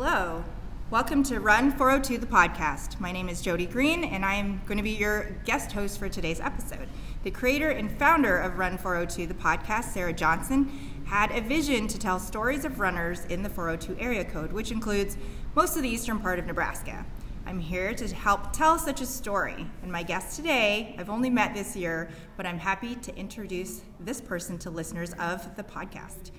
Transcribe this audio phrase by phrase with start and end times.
[0.00, 0.44] Hello.
[0.90, 3.00] Welcome to Run 402, the podcast.
[3.00, 6.08] My name is Jody Green, and I am going to be your guest host for
[6.08, 6.88] today's episode.
[7.24, 11.98] The creator and founder of Run 402, the podcast, Sarah Johnson, had a vision to
[11.98, 15.16] tell stories of runners in the 402 area code, which includes
[15.56, 17.04] most of the eastern part of Nebraska.
[17.44, 19.66] I'm here to help tell such a story.
[19.82, 24.20] And my guest today, I've only met this year, but I'm happy to introduce this
[24.20, 26.30] person to listeners of the podcast.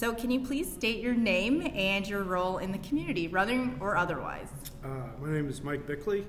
[0.00, 3.98] So, can you please state your name and your role in the community, running or
[3.98, 4.48] otherwise?
[4.82, 4.88] Uh,
[5.20, 6.24] my name is Mike Bickley.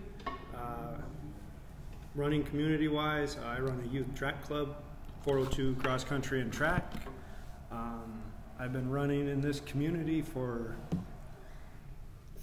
[0.53, 0.97] Uh,
[2.13, 4.75] running community wise, I run a youth track club,
[5.23, 6.91] 402 cross country and track.
[7.71, 8.21] Um,
[8.59, 10.75] I've been running in this community for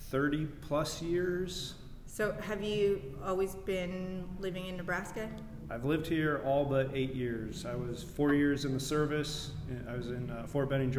[0.08, 1.74] 30 plus years.
[2.06, 5.28] So, have you always been living in Nebraska?
[5.70, 7.66] I've lived here all but eight years.
[7.66, 9.50] I was four years in the service.
[9.88, 10.90] I was in uh, Fort Benning,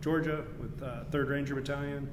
[0.00, 2.08] Georgia, with uh, Third Ranger Battalion,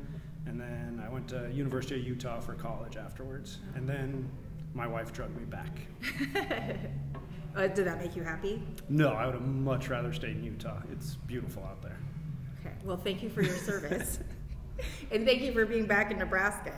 [0.46, 3.58] and then I went to University of Utah for college afterwards.
[3.74, 4.30] And then
[4.76, 5.80] my wife drugged me back.
[7.56, 8.62] uh, did that make you happy?
[8.88, 10.82] No, I would have much rather stayed in Utah.
[10.92, 11.98] It's beautiful out there.
[12.60, 12.76] Okay.
[12.84, 14.20] Well, thank you for your service,
[15.12, 16.74] and thank you for being back in Nebraska.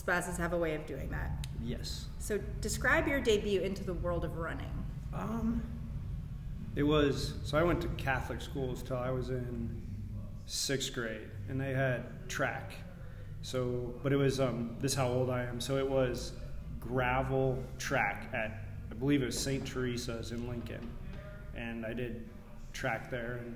[0.00, 1.46] Spouses have a way of doing that.
[1.62, 2.06] Yes.
[2.20, 4.72] So, describe your debut into the world of running.
[5.12, 5.62] Um,
[6.74, 9.82] it was so I went to Catholic schools till I was in
[10.46, 12.72] sixth grade, and they had track.
[13.42, 15.60] So, but it was um, this how old I am.
[15.60, 16.32] So it was
[16.80, 19.66] gravel track at I believe it was St.
[19.66, 20.88] Teresa's in Lincoln,
[21.54, 22.26] and I did
[22.72, 23.54] track there, and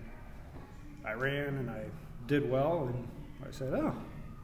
[1.07, 1.85] I ran and I
[2.27, 3.09] did well, and
[3.49, 3.95] I said, oh,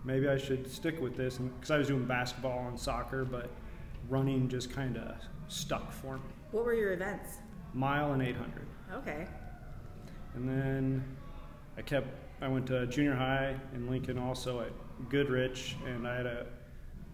[0.04, 3.50] maybe I should stick with this, because I was doing basketball and soccer, but
[4.08, 5.16] running just kind of
[5.48, 6.22] stuck for me.
[6.52, 7.38] What were your events?
[7.74, 8.66] Mile and 800.
[8.94, 9.26] Okay.
[10.34, 11.04] And then
[11.76, 12.08] I kept,
[12.40, 14.72] I went to junior high in Lincoln also at
[15.08, 16.46] Goodrich, and I had a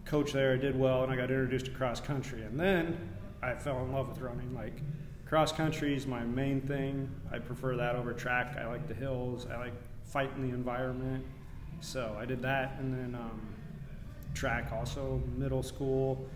[0.05, 0.53] coach there.
[0.53, 2.43] I did well, and I got introduced to cross country.
[2.43, 3.09] And then
[3.41, 4.53] I fell in love with running.
[4.55, 4.81] Like,
[5.25, 7.09] cross country is my main thing.
[7.31, 8.57] I prefer that over track.
[8.57, 9.73] I like the hills, I like
[10.05, 11.25] fighting the environment.
[11.81, 13.41] So I did that, and then um,
[14.33, 16.27] track also middle school,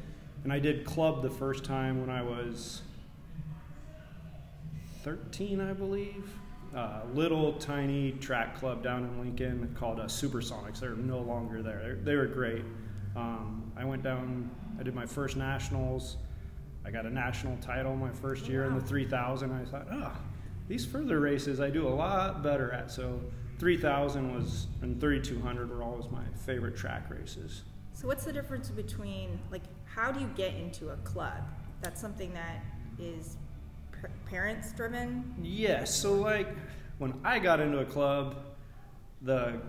[0.44, 2.82] and I did club the first time when I was
[5.04, 6.30] 13, I believe.
[6.76, 10.80] Uh, little tiny track club down in Lincoln called uh, Supersonics.
[10.80, 11.82] They're no longer there.
[11.84, 12.64] They're, they were great.
[13.16, 14.50] Um, I went down.
[14.80, 16.16] I did my first nationals.
[16.86, 18.70] I got a national title my first year wow.
[18.70, 19.52] in the 3000.
[19.52, 20.12] I thought, oh,
[20.70, 22.90] these further races I do a lot better at.
[22.90, 23.20] So
[23.62, 27.62] 3000 was and 3200 were always my favorite track races.
[27.94, 31.44] So what's the difference between like how do you get into a club?
[31.80, 32.66] That's something that
[32.98, 33.38] is
[34.26, 35.36] parents driven?
[35.44, 35.94] Yes.
[35.94, 36.48] So like
[36.98, 38.38] when I got into a club,
[39.22, 39.62] the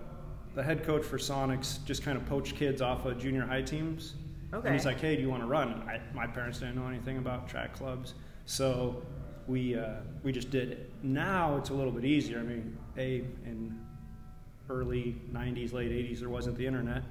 [0.54, 4.14] the head coach for Sonics just kind of poached kids off of junior high teams.
[4.54, 4.68] Okay.
[4.68, 7.18] And he's like, "Hey, do you want to run?" I, my parents didn't know anything
[7.18, 8.14] about track clubs,
[8.46, 9.02] so
[9.46, 10.92] we uh, we just did it.
[11.02, 12.38] Now it's a little bit easier.
[12.38, 13.81] I mean, a in
[14.72, 17.02] early '90s, late '80s, there wasn't the internet,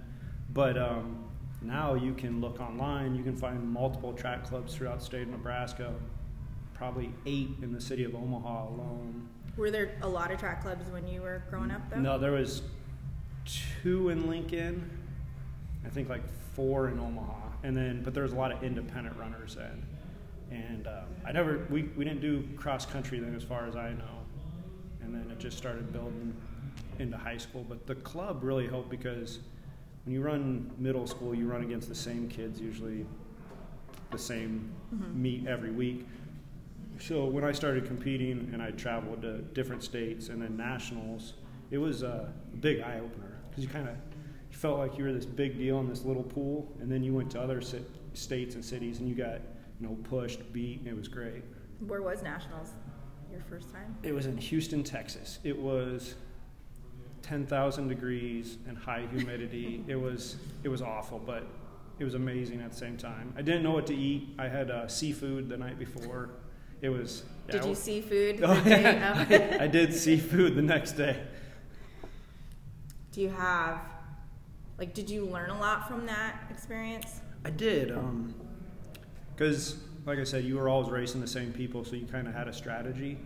[0.53, 1.23] but um,
[1.61, 3.15] now you can look online.
[3.15, 5.93] You can find multiple track clubs throughout the state of Nebraska.
[6.73, 9.27] Probably eight in the city of Omaha alone.
[9.55, 11.99] Were there a lot of track clubs when you were growing up, though?
[11.99, 12.63] No, there was
[13.81, 14.89] two in Lincoln.
[15.85, 16.23] I think like
[16.55, 19.85] four in Omaha, and then but there was a lot of independent runners then
[20.51, 23.93] and um, I never we, we didn't do cross country then as far as I
[23.93, 24.19] know,
[25.01, 26.35] and then it just started building
[27.01, 27.65] into high school.
[27.67, 29.39] But the club really helped because
[30.05, 33.05] when you run middle school, you run against the same kids usually,
[34.11, 35.21] the same mm-hmm.
[35.21, 36.07] meet every week.
[36.99, 41.33] So when I started competing and I traveled to different states and then nationals,
[41.71, 43.95] it was a big eye opener because you kind of
[44.51, 47.31] felt like you were this big deal in this little pool, and then you went
[47.31, 47.61] to other
[48.13, 49.39] states and cities and you got
[49.79, 50.79] you know, pushed, beat.
[50.79, 51.43] and It was great.
[51.79, 52.69] Where was nationals?
[53.31, 53.95] Your first time?
[54.03, 55.39] It was in Houston, Texas.
[55.43, 56.15] It was
[57.21, 59.83] 10,000 degrees and high humidity.
[59.87, 61.45] it was it was awful, but
[61.99, 63.33] it was amazing at the same time.
[63.37, 64.29] I didn't know what to eat.
[64.39, 66.31] I had uh, seafood the night before.
[66.81, 67.23] It was.
[67.47, 68.39] Yeah, did you seafood?
[68.43, 69.57] Oh, yeah.
[69.59, 71.21] I did seafood the next day.
[73.11, 73.81] Do you have,
[74.79, 77.19] like, did you learn a lot from that experience?
[77.43, 77.91] I did.
[77.91, 78.33] Um,
[79.35, 79.75] because
[80.05, 82.47] like I said, you were always racing the same people, so you kind of had
[82.47, 83.17] a strategy.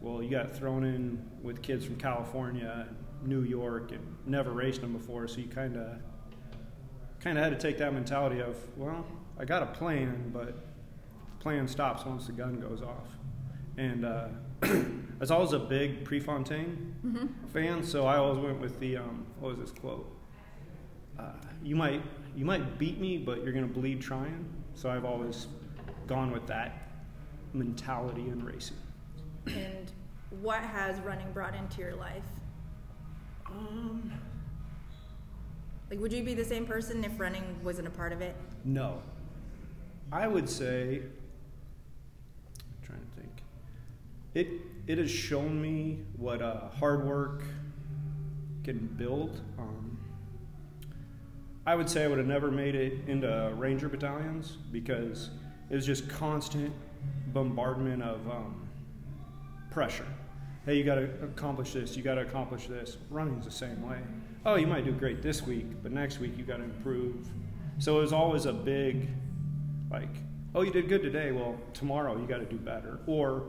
[0.00, 2.86] Well, you got thrown in with kids from California,
[3.24, 5.98] New York, and never raced them before, so you kind of
[7.20, 9.04] kind of had to take that mentality of, well,
[9.38, 13.08] I got a plan, but the plan stops once the gun goes off.
[13.76, 14.28] And uh,
[14.62, 14.86] I
[15.18, 17.26] was always a big Prefontaine mm-hmm.
[17.52, 20.10] fan, so I always went with the um, what was this quote?
[21.20, 21.32] uh,
[21.62, 22.02] you might
[22.36, 24.46] you might beat me, but you're going to bleed trying.
[24.74, 25.48] So I've always
[26.06, 26.88] gone with that
[27.52, 28.76] mentality in racing.
[29.46, 29.90] And
[30.40, 32.22] what has running brought into your life?
[33.50, 34.12] Um,
[35.90, 38.36] Like, would you be the same person if running wasn't a part of it?
[38.64, 39.02] no,
[40.12, 41.02] I would say.
[42.58, 43.42] I'm trying to think.
[44.34, 44.48] It
[44.86, 47.44] it has shown me what uh, hard work
[48.64, 49.40] can build.
[49.58, 49.98] Um,
[51.66, 55.30] I would say I would have never made it into Ranger battalions because
[55.70, 56.72] it was just constant
[57.32, 58.68] bombardment of um,
[59.70, 60.06] pressure.
[60.66, 61.96] Hey, you got to accomplish this.
[61.96, 62.98] You got to accomplish this.
[63.08, 63.98] Running's the same way.
[64.44, 67.28] Oh, you might do great this week, but next week you got to improve.
[67.78, 69.08] So it was always a big,
[69.90, 70.14] like,
[70.54, 71.32] oh, you did good today.
[71.32, 73.44] Well, tomorrow you got to do better, or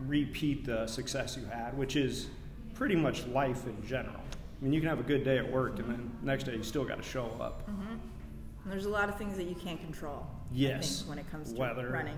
[0.00, 2.28] repeat the success you had, which is
[2.72, 4.16] pretty much life in general.
[4.16, 6.62] I mean, you can have a good day at work, and then next day you
[6.62, 7.68] still got to show up.
[7.68, 7.96] Mm-hmm.
[8.70, 10.26] There's a lot of things that you can't control.
[10.52, 10.98] Yes.
[10.98, 11.88] think, when it comes to Weather.
[11.90, 12.16] running,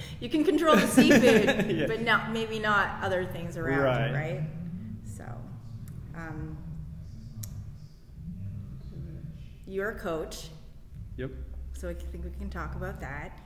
[0.20, 1.86] you can control the seafood, Yeah.
[1.86, 4.12] but not maybe not other things around Right.
[4.12, 4.40] right?
[5.04, 5.24] So,
[6.16, 6.56] um,
[9.66, 10.48] you're a coach,
[11.16, 11.30] Yep.
[11.74, 13.38] so I think we can talk about that.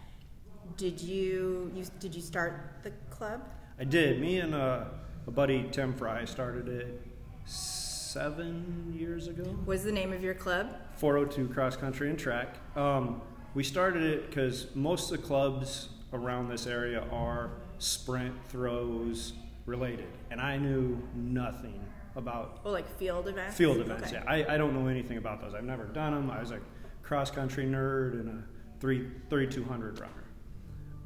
[0.77, 3.43] Did you, you did you start the club?
[3.79, 4.21] I did.
[4.21, 4.85] Me and uh,
[5.27, 7.03] a buddy, Tim Fry, started it
[7.45, 9.45] seven years ago.
[9.65, 10.75] What's the name of your club?
[10.97, 12.57] 402 cross country and track.
[12.77, 13.21] Um,
[13.57, 19.33] we started it because most of the clubs around this area are sprint throws
[19.65, 21.83] related, and I knew nothing
[22.17, 23.57] about Oh, like field events.
[23.57, 24.09] field events.
[24.13, 24.23] Okay.
[24.23, 25.55] Yeah, I, I don't know anything about those.
[25.55, 26.31] I've never done them.
[26.31, 26.61] I was a
[27.03, 30.13] cross country nerd and a three, 3200 runner.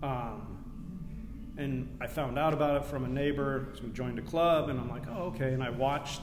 [0.03, 3.69] Um, and I found out about it from a neighbor.
[3.75, 5.53] So we joined a club, and I'm like, oh, okay.
[5.55, 6.23] And I watched,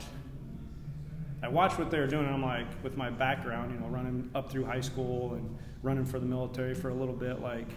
[1.41, 4.29] I watched what they were doing, and I'm like, with my background, you know, running
[4.35, 7.67] up through high school and running for the military for a little bit, like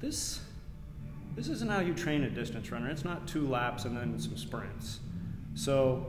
[0.00, 0.40] this,
[1.34, 2.88] this isn't how you train a distance runner.
[2.88, 5.00] It's not two laps and then some sprints.
[5.54, 6.06] So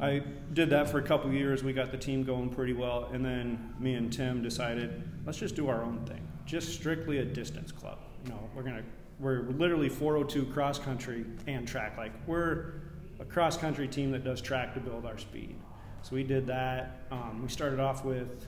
[0.00, 0.22] I
[0.54, 1.62] did that for a couple years.
[1.62, 5.54] We got the team going pretty well, and then me and Tim decided let's just
[5.54, 7.98] do our own thing, just strictly a distance club.
[8.24, 8.82] You know, we're gonna
[9.18, 11.98] we're literally 402 cross country and track.
[11.98, 12.74] Like we're
[13.18, 15.56] a cross country team that does track to build our speed.
[16.02, 17.02] So we did that.
[17.10, 18.46] Um, we started off with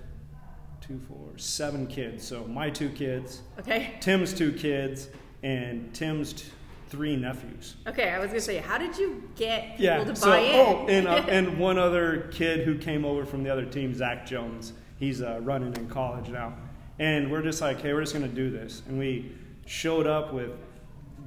[0.83, 2.27] two, four, seven kids.
[2.27, 3.95] So my two kids, Okay.
[4.01, 5.09] Tim's two kids,
[5.43, 6.45] and Tim's t-
[6.89, 7.77] three nephews.
[7.87, 10.05] Okay, I was gonna say, how did you get people Yeah.
[10.05, 10.55] to So, buy in?
[10.61, 14.27] oh, and uh, and one other kid who came over from the other team, Zach
[14.27, 14.73] Jones.
[14.99, 16.55] He's uh, running in college now,
[16.99, 19.33] and we're just like, hey, we're just gonna do this, and we
[19.67, 20.51] showed up with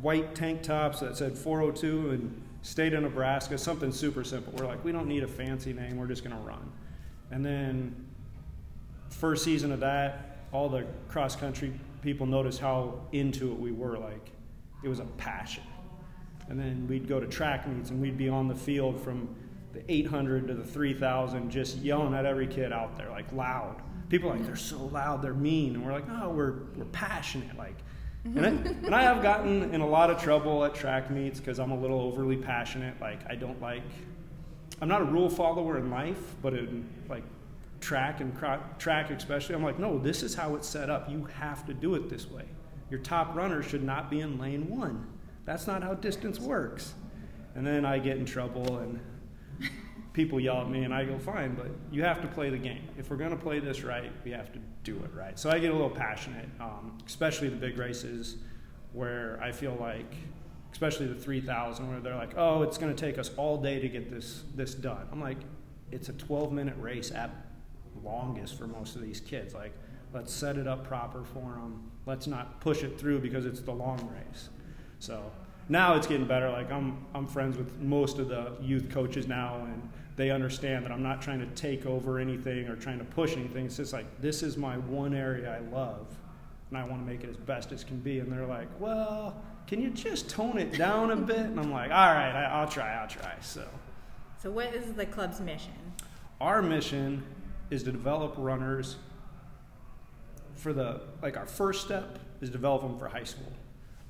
[0.02, 4.54] white tank tops that said 402 and state of Nebraska, something super simple.
[4.58, 5.98] We're like, we don't need a fancy name.
[5.98, 6.72] We're just gonna run,
[7.32, 8.05] and then
[9.10, 13.98] first season of that, all the cross country people noticed how into it we were.
[13.98, 14.32] Like,
[14.84, 15.64] it was a passion.
[16.48, 19.28] And then we'd go to track meets and we'd be on the field from
[19.74, 23.82] the 800 to the 3000 just yelling at every kid out there, like loud.
[24.10, 25.74] People like, they're so loud, they're mean.
[25.74, 27.58] And we're like, no, we're, we're passionate.
[27.58, 27.78] Like,
[28.24, 31.60] and I, and I have gotten in a lot of trouble at track meets because
[31.60, 33.02] I'm a little overly passionate.
[33.02, 33.84] Like, I don't like,
[34.80, 37.24] I'm not a rule follower in life, but in like
[37.86, 41.08] track and cro- track especially, I'm like, no, this is how it's set up.
[41.08, 42.46] You have to do it this way.
[42.90, 45.08] Your top runner should not be in lane one.
[45.46, 46.96] That's not how distance works.
[47.54, 49.00] And then I get in trouble and
[50.14, 52.90] people yell at me and I go, fine, but you have to play the game.
[52.98, 55.38] If we're going to play this right, we have to do it right.
[55.38, 58.38] So I get a little passionate, um, especially the big races
[58.94, 60.12] where I feel like,
[60.72, 63.88] especially the 3000, where they're like, oh, it's going to take us all day to
[63.88, 65.08] get this, this done.
[65.12, 65.38] I'm like,
[65.92, 67.45] it's a 12 minute race at
[68.06, 69.54] longest for most of these kids.
[69.54, 69.74] Like,
[70.14, 71.92] let's set it up proper for them.
[72.06, 74.50] Let's not push it through because it's the long race.
[75.00, 75.32] So
[75.70, 76.50] now it's getting better.
[76.50, 80.92] Like I'm, I'm friends with most of the youth coaches now, and they understand that
[80.92, 83.66] I'm not trying to take over anything or trying to push anything.
[83.66, 86.08] It's just like this is my one area I love,
[86.70, 88.20] and I want to make it as best as can be.
[88.20, 91.38] And they're like, well, can you just tone it down a bit?
[91.38, 93.34] And I'm like, all right, I, I'll try, I'll try.
[93.42, 93.68] So
[94.42, 95.74] So, what is the club's mission?
[96.42, 97.24] our mission
[97.70, 98.98] is to develop runners
[100.56, 103.52] for the like our first step is develop them for high school.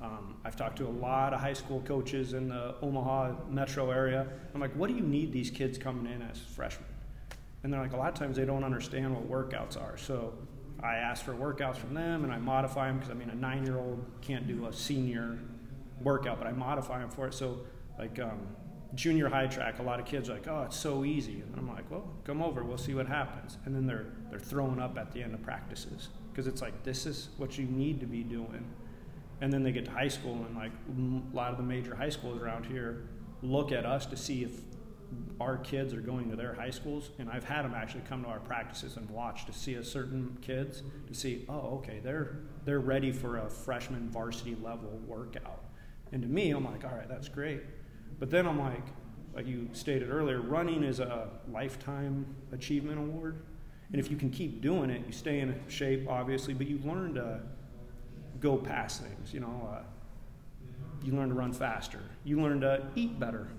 [0.02, 4.28] Um, i've talked to a lot of high school coaches in the omaha metro area.
[4.54, 6.88] I'm like what do you need these kids coming in as freshmen?
[7.64, 9.98] And they're like a lot of times they don't understand what workouts are.
[9.98, 10.34] So
[10.84, 13.66] i ask for workouts from them and i modify them because i mean a nine
[13.66, 15.40] year old can't do a senior
[16.02, 17.34] workout but i modify them for it.
[17.34, 17.60] So
[17.98, 18.40] like um,
[18.96, 21.42] junior high track, a lot of kids are like, oh, it's so easy.
[21.42, 23.58] And I'm like, well, come over, we'll see what happens.
[23.66, 27.06] And then they're, they're throwing up at the end of practices because it's like, this
[27.06, 28.66] is what you need to be doing.
[29.42, 32.10] And then they get to high school, and like a lot of the major high
[32.10, 33.04] schools around here
[33.42, 34.62] look at us to see if
[35.40, 37.10] our kids are going to their high schools.
[37.20, 40.38] And I've had them actually come to our practices and watch to see a certain
[40.42, 45.66] kids to see, oh, okay, they're, they're ready for a freshman varsity level workout.
[46.14, 47.62] And to me, I'm like, all right, that's great
[48.20, 48.86] but then I'm like,
[49.36, 53.42] like you stated earlier, running is a lifetime achievement award.
[53.92, 57.14] And if you can keep doing it, you stay in shape, obviously, but you learn
[57.16, 57.42] to
[58.40, 59.34] go past things.
[59.34, 59.84] You know, uh,
[61.04, 62.00] you learn to run faster.
[62.24, 63.48] You learn to eat better.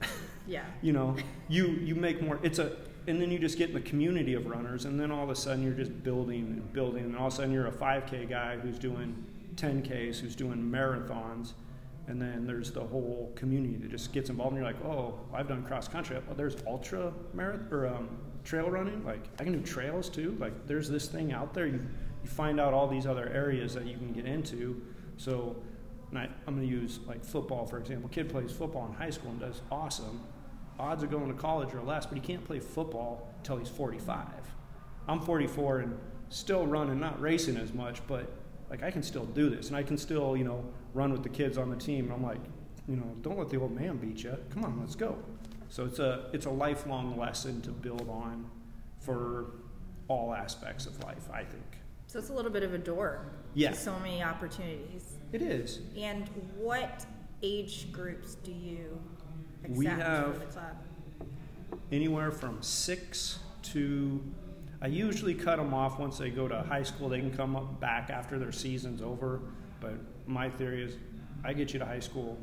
[0.49, 0.65] Yeah.
[0.81, 1.17] you know,
[1.49, 2.39] you you make more.
[2.41, 2.77] It's a
[3.09, 5.35] and then you just get in the community of runners, and then all of a
[5.35, 8.57] sudden you're just building and building, and all of a sudden you're a 5K guy
[8.57, 9.25] who's doing
[9.57, 11.55] 10Ks, who's doing marathons,
[12.09, 15.49] and then there's the whole community that just gets involved and you're like oh i've
[15.49, 18.09] done cross country well, there's ultra marathon or um,
[18.47, 19.05] trail running?
[19.05, 20.37] Like i can do trails too?
[20.39, 21.67] Like there's this thing out there.
[21.67, 21.81] You,
[22.23, 24.81] you find out all these other areas that you can get into.
[25.19, 25.57] So
[26.11, 28.09] and I, i'm going to use like football for example.
[28.09, 30.23] Kid plays football in high school and does awesome.
[30.79, 34.27] Odds of going to college are less but he can't play football until he's 45
[35.09, 35.99] i'm 44 and
[36.29, 38.31] still running not racing as much but
[38.71, 40.65] like I can still do this, and I can still, you know,
[40.97, 42.07] run with the kids on the team.
[42.07, 42.41] And I'm like,
[42.89, 44.37] you know, don't let the old man beat you.
[44.51, 45.19] Come on, let's go.
[45.69, 48.49] So it's a it's a lifelong lesson to build on
[49.01, 49.47] for
[50.09, 51.29] all aspects of life.
[51.33, 51.65] I think.
[52.07, 53.27] So it's a little bit of a door.
[53.55, 53.71] Yeah.
[53.71, 55.17] To so many opportunities.
[55.33, 55.81] It is.
[55.97, 57.05] And what
[57.43, 58.99] age groups do you
[59.65, 60.77] accept we have the club?
[61.91, 64.23] Anywhere from six to
[64.81, 67.09] I usually cut them off once they go to high school.
[67.09, 69.41] They can come up back after their season's over.
[69.81, 69.95] But
[70.27, 70.97] my theory is,
[71.45, 72.39] I get you to high school.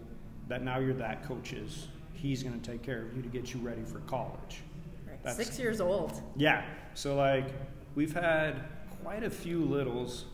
[0.48, 1.88] That now you're that coach's.
[2.14, 4.62] He's going to take care of you to get you ready for college.
[5.08, 5.34] Right.
[5.36, 6.22] Six years old.
[6.36, 6.64] Yeah.
[6.94, 7.48] So like
[7.96, 8.64] we've had
[9.02, 10.26] quite a few littles,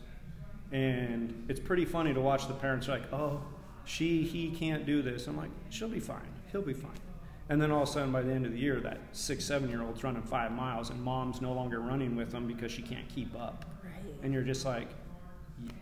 [0.72, 3.40] and it's pretty funny to watch the parents like, oh,
[3.84, 5.26] she he can't do this.
[5.26, 6.28] I'm like, she'll be fine.
[6.52, 6.90] He'll be fine.
[7.48, 9.68] And then all of a sudden, by the end of the year, that six, seven
[9.68, 13.08] year old's running five miles, and mom's no longer running with them because she can't
[13.08, 13.64] keep up.
[13.82, 14.14] Right.
[14.22, 14.88] And you're just like,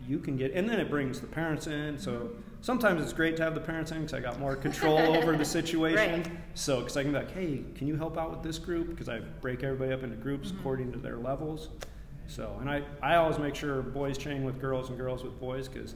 [0.07, 1.97] you can get, and then it brings the parents in.
[1.97, 2.31] So
[2.61, 5.45] sometimes it's great to have the parents in because I got more control over the
[5.59, 6.23] situation.
[6.23, 6.31] Right.
[6.55, 8.89] So, because I can be like, hey, can you help out with this group?
[8.89, 10.59] Because I break everybody up into groups mm-hmm.
[10.59, 11.69] according to their levels.
[12.27, 15.67] So, and I, I always make sure boys train with girls and girls with boys
[15.67, 15.95] because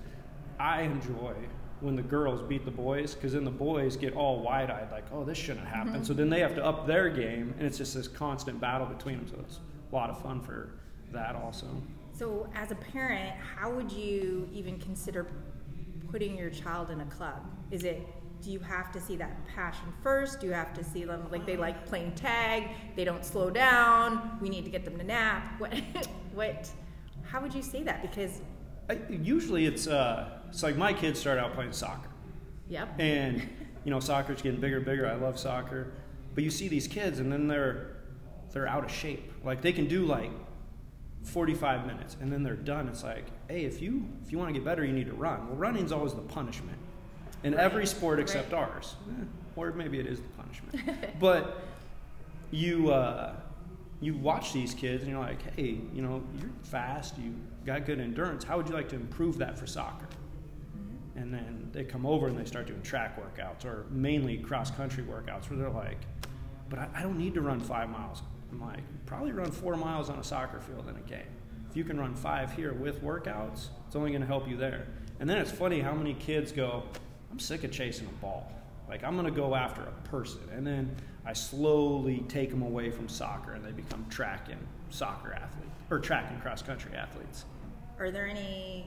[0.60, 1.34] I enjoy
[1.82, 5.04] when the girls beat the boys because then the boys get all wide eyed, like,
[5.12, 5.94] oh, this shouldn't happen.
[5.94, 6.04] Mm-hmm.
[6.04, 9.18] So then they have to up their game, and it's just this constant battle between
[9.18, 9.28] them.
[9.28, 9.60] So it's
[9.92, 10.70] a lot of fun for
[11.12, 11.68] that also.
[12.14, 15.28] So, as a parent, how would you even consider
[16.12, 17.42] putting your child in a club?
[17.72, 18.08] Is it
[18.44, 20.42] do you have to see that passion first?
[20.42, 22.70] Do you have to see them like they like playing tag?
[22.96, 24.38] They don't slow down.
[24.42, 25.60] We need to get them to nap.
[25.60, 25.74] What?
[26.34, 26.70] what?
[27.24, 28.02] How would you say that?
[28.02, 28.42] Because
[28.90, 32.10] I, usually it's uh, it's like my kids start out playing soccer.
[32.68, 33.00] Yep.
[33.00, 33.42] And
[33.86, 35.08] you know, soccer's getting bigger and bigger.
[35.08, 35.94] I love soccer,
[36.36, 37.96] but you see these kids, and then they're
[38.52, 39.32] they're out of shape.
[39.46, 40.32] Like they can do like
[41.24, 42.88] 45 minutes, and then they're done.
[42.88, 45.48] It's like, hey, if you if you want to get better, you need to run.
[45.48, 46.78] Well, running's always the punishment
[47.44, 47.62] in right.
[47.64, 48.62] every sport except right.
[48.62, 49.24] ours, eh,
[49.56, 51.10] or maybe it is the punishment.
[51.20, 51.62] but
[52.52, 52.92] you.
[52.92, 53.36] Uh,
[54.04, 57.34] you watch these kids and you're like, hey, you know, you're fast, you
[57.66, 58.44] got good endurance.
[58.44, 60.08] How would you like to improve that for soccer?
[60.78, 61.20] Mm-hmm.
[61.20, 65.04] And then they come over and they start doing track workouts or mainly cross country
[65.04, 66.00] workouts where they're like,
[66.70, 68.22] but I, I don't need to run five miles.
[68.62, 71.30] Like, probably run four miles on a soccer field in a game.
[71.70, 74.88] If you can run five here with workouts, it's only going to help you there.
[75.20, 76.84] And then it's funny how many kids go,
[77.32, 78.52] I'm sick of chasing a ball.
[78.88, 80.42] Like, I'm going to go after a person.
[80.56, 80.96] And then
[81.26, 86.00] I slowly take them away from soccer and they become track and soccer athletes or
[86.00, 87.46] track and cross country athletes.
[87.98, 88.86] Are there any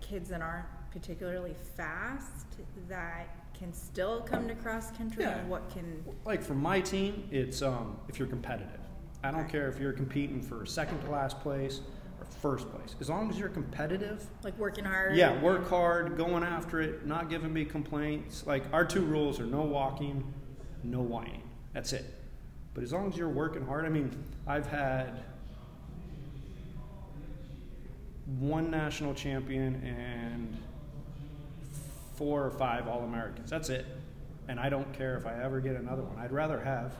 [0.00, 2.46] kids that aren't particularly fast
[2.88, 5.38] that can still come to cross country yeah.
[5.38, 8.80] and what can like for my team it's um, if you're competitive
[9.26, 11.80] i don't care if you're competing for second to last place
[12.20, 16.42] or first place as long as you're competitive like working hard yeah work hard going
[16.42, 20.22] after it not giving me complaints like our two rules are no walking
[20.82, 21.42] no whining
[21.72, 22.04] that's it
[22.74, 24.10] but as long as you're working hard i mean
[24.46, 25.24] i've had
[28.26, 30.56] one national champion and
[32.16, 33.50] four or five All Americans.
[33.50, 33.86] That's it.
[34.48, 36.18] And I don't care if I ever get another one.
[36.18, 36.94] I'd rather have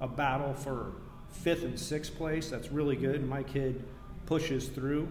[0.00, 0.92] a battle for
[1.36, 3.82] fifth and sixth place that's really good and my kid
[4.26, 5.08] pushes through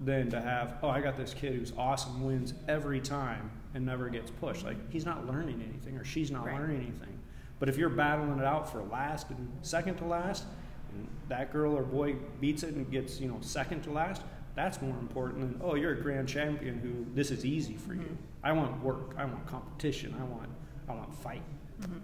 [0.00, 4.08] than to have, oh, I got this kid who's awesome, wins every time and never
[4.08, 4.64] gets pushed.
[4.64, 6.54] Like, he's not learning anything or she's not right.
[6.58, 7.18] learning anything.
[7.58, 10.44] But if you're battling it out for last and second to last,
[10.92, 14.22] and that girl or boy beats it and gets you know second to last,
[14.54, 18.02] that's more important than oh you're a grand champion who this is easy for mm-hmm.
[18.02, 18.18] you.
[18.42, 19.14] I want work.
[19.16, 20.14] I want competition.
[20.20, 20.50] I want
[20.88, 21.42] I want fight.
[21.80, 21.98] Mm-hmm.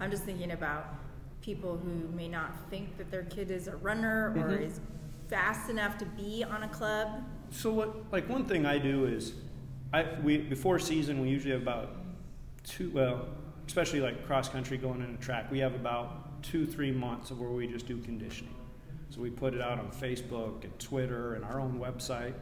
[0.00, 0.86] I'm just thinking about
[1.42, 4.62] people who may not think that their kid is a runner or mm-hmm.
[4.62, 4.80] is
[5.28, 7.22] fast enough to be on a club.
[7.50, 8.12] So what?
[8.12, 9.34] Like one thing I do is,
[9.92, 11.96] I we before season we usually have about
[12.64, 13.26] two well
[13.66, 17.40] especially like cross country going in a track, we have about two, three months of
[17.40, 18.54] where we just do conditioning.
[19.10, 22.34] So we put it out on Facebook and Twitter and our own website,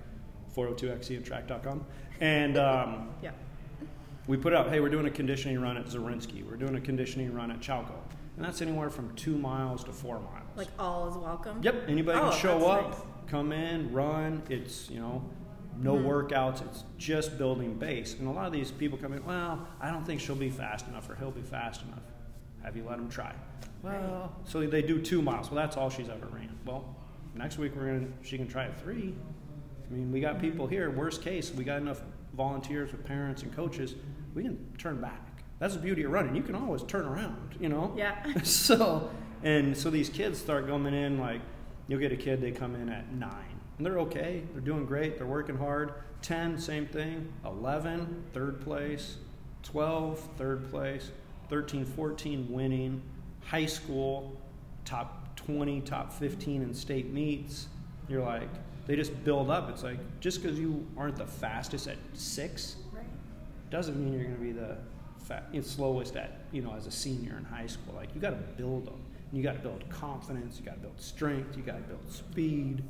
[0.57, 1.85] 402xcandtrack.com.
[2.21, 3.30] And um, yeah.
[4.26, 6.45] we put out, hey, we're doing a conditioning run at Zorinsky.
[6.45, 7.95] We're doing a conditioning run at Chalco.
[8.40, 10.49] And that's anywhere from two miles to four miles.
[10.56, 11.62] Like all is welcome?
[11.62, 11.85] Yep.
[11.88, 13.00] Anybody oh, can show up, nice.
[13.26, 14.42] come in, run.
[14.49, 15.23] It's, you know,
[15.76, 16.09] no mm-hmm.
[16.09, 16.64] workouts.
[16.64, 18.14] It's just building base.
[18.18, 20.88] And a lot of these people come in, well, I don't think she'll be fast
[20.88, 22.00] enough or he'll be fast enough.
[22.62, 23.35] Have you let them try?
[23.82, 25.50] Well, so they do two miles.
[25.50, 26.59] Well, that's all she's ever ran.
[26.64, 26.97] Well,
[27.35, 29.14] next week we're gonna she can try three.
[29.87, 30.50] I mean, we got mm-hmm.
[30.50, 30.88] people here.
[30.88, 32.00] Worst case, we got enough
[32.32, 33.97] volunteers with parents and coaches.
[34.35, 35.29] We can turn back.
[35.61, 36.35] That's the beauty of running.
[36.35, 37.55] You can always turn around.
[37.61, 37.95] You know.
[37.97, 38.25] Yeah.
[38.43, 39.11] so
[39.45, 41.40] and so these kids start coming in like
[41.87, 44.43] you'll get a kid they come in at nine and they're okay.
[44.52, 45.17] They're doing great.
[45.17, 45.95] They're working hard.
[46.21, 47.33] 10, same thing.
[47.47, 49.17] 11, third place.
[49.62, 51.12] 12, third place.
[51.49, 53.00] 13, 14, winning.
[53.47, 54.38] High school,
[54.85, 57.69] top 20, top 15 in state meets.
[58.07, 58.50] You're like,
[58.87, 59.71] they just build up.
[59.71, 63.02] It's like, just because you aren't the fastest at six right.
[63.71, 64.76] doesn't mean you're going to be the
[65.24, 67.94] fa- you know, slowest at, you know, as a senior in high school.
[67.94, 69.00] Like, you got to build them.
[69.32, 70.58] You got to build confidence.
[70.58, 71.56] You got to build strength.
[71.56, 72.82] You got to build speed.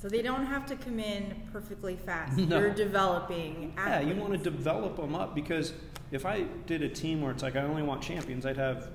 [0.00, 2.38] So they don't have to come in perfectly fast.
[2.48, 2.58] No.
[2.58, 3.74] You're developing.
[3.76, 4.06] Athletes.
[4.06, 5.72] Yeah, you want to develop them up because
[6.10, 8.88] if I did a team where it's like I only want champions, I'd have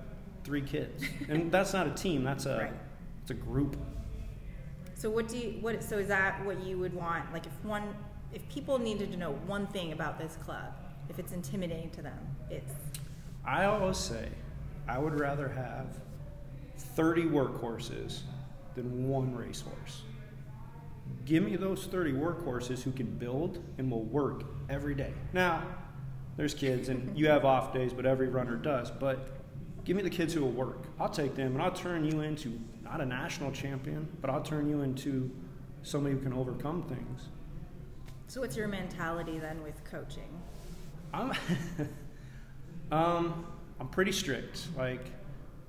[0.43, 2.23] three kids, and that's not a team.
[2.23, 2.73] That's a right.
[3.21, 3.77] it's a group.
[4.95, 5.83] So what do you what?
[5.83, 7.31] So is that what you would want?
[7.31, 7.93] Like if one
[8.33, 10.74] if people needed to know one thing about this club,
[11.09, 12.74] if it's intimidating to them, it's.
[13.46, 14.29] I always say,
[14.88, 16.00] I would rather have
[16.77, 18.22] thirty workhorses
[18.75, 20.01] than one racehorse.
[21.25, 25.14] Give me those 30 workhorses who can build and will work every day.
[25.34, 25.64] Now,
[26.38, 28.92] there's kids and you have off days, but every runner does.
[28.92, 29.27] But
[29.86, 30.84] give me the kids who will work.
[31.00, 34.70] I'll take them and I'll turn you into not a national champion, but I'll turn
[34.70, 35.31] you into
[35.84, 37.29] somebody who can overcome things.
[38.27, 40.29] So, what's your mentality then with coaching?
[41.14, 41.31] I'm,
[42.91, 43.45] um,
[43.79, 44.67] I'm pretty strict.
[44.77, 45.05] Like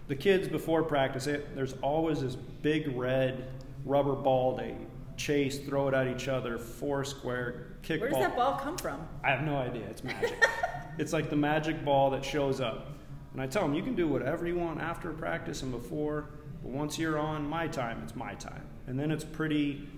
[0.09, 3.49] the kids before practice, it, there's always this big red
[3.85, 4.77] rubber ball they
[5.17, 9.07] chase, throw it at each other, four square, kick Where does that ball come from?
[9.25, 9.87] I have no idea.
[9.87, 10.37] It's magic.
[10.99, 12.93] it's like the magic ball that shows up.
[13.33, 16.31] And I tell them, you can do whatever you want after practice and before,
[16.63, 18.63] but once you're on my time, it's my time.
[18.87, 19.89] And then it's pretty,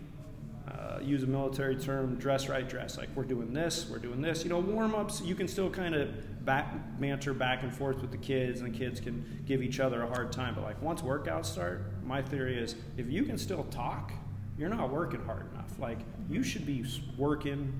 [0.71, 2.99] uh, use a military term, dress right, dress.
[2.99, 4.45] Like, we're doing this, we're doing this.
[4.45, 8.11] You know, warm ups, you can still kind of back, banter back and forth with
[8.11, 10.55] the kids, and the kids can give each other a hard time.
[10.55, 14.13] But, like, once workouts start, my theory is if you can still talk,
[14.59, 15.71] you're not working hard enough.
[15.79, 16.85] Like you should be
[17.17, 17.73] working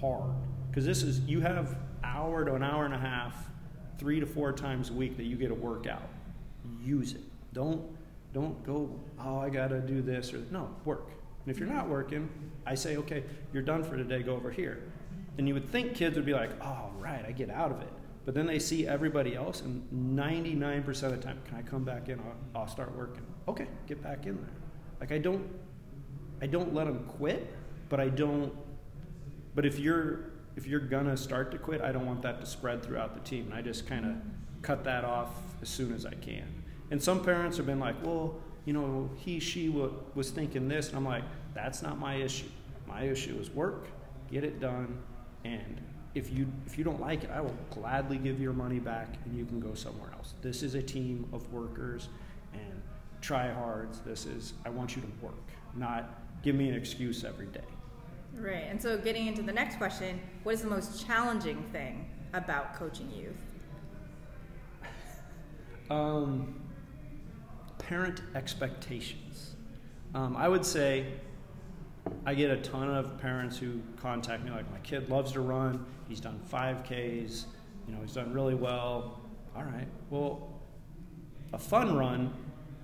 [0.00, 0.34] hard
[0.68, 3.34] because this is you have hour to an hour and a half,
[3.98, 6.08] three to four times a week that you get a workout.
[6.84, 7.22] Use it.
[7.54, 7.82] Don't
[8.34, 9.00] don't go.
[9.18, 10.68] Oh, I got to do this or no.
[10.84, 11.08] Work.
[11.46, 12.28] And if you're not working,
[12.66, 14.22] I say, okay, you're done for today.
[14.22, 14.82] Go over here.
[15.38, 17.92] And you would think kids would be like, oh, right, I get out of it.
[18.24, 22.08] But then they see everybody else, and 99% of the time, can I come back
[22.08, 22.18] in?
[22.18, 23.22] I'll, I'll start working.
[23.46, 24.50] Okay, get back in there.
[24.98, 25.48] Like I don't
[26.40, 27.54] I don't let them quit,
[27.88, 28.52] but I don't.
[29.54, 32.82] But if you're if you're gonna start to quit, I don't want that to spread
[32.82, 33.46] throughout the team.
[33.46, 34.12] And I just kind of
[34.62, 35.30] cut that off
[35.62, 36.64] as soon as I can.
[36.90, 40.98] And some parents have been like, well, you know, he she was thinking this, and
[40.98, 41.24] I'm like,
[41.54, 42.48] that's not my issue.
[42.86, 43.86] My issue is work,
[44.30, 44.98] get it done,
[45.44, 45.80] and
[46.14, 49.38] if you if you don't like it, I will gladly give your money back, and
[49.38, 50.34] you can go somewhere else.
[50.42, 52.08] This is a team of workers
[52.52, 52.82] and
[53.22, 54.04] tryhards.
[54.04, 55.34] This is I want you to work,
[55.76, 56.10] not
[56.42, 57.60] give me an excuse every day.
[58.34, 58.64] Right.
[58.68, 63.10] And so, getting into the next question, what is the most challenging thing about coaching
[63.12, 63.36] youth?
[65.88, 66.65] Um,
[67.88, 69.54] parent expectations.
[70.14, 71.06] Um, I would say
[72.24, 75.86] I get a ton of parents who contact me like, my kid loves to run.
[76.08, 77.44] He's done 5Ks.
[77.86, 79.20] You know, he's done really well.
[79.54, 79.86] All right.
[80.10, 80.48] Well,
[81.52, 82.34] a fun run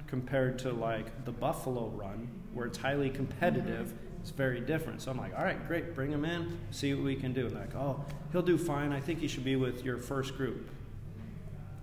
[0.07, 5.03] compared to like the Buffalo run where it's highly competitive, it's very different.
[5.03, 7.47] So I'm like, all right, great, bring him in, see what we can do.
[7.47, 8.93] And like, oh, he'll do fine.
[8.93, 10.71] I think he should be with your first group.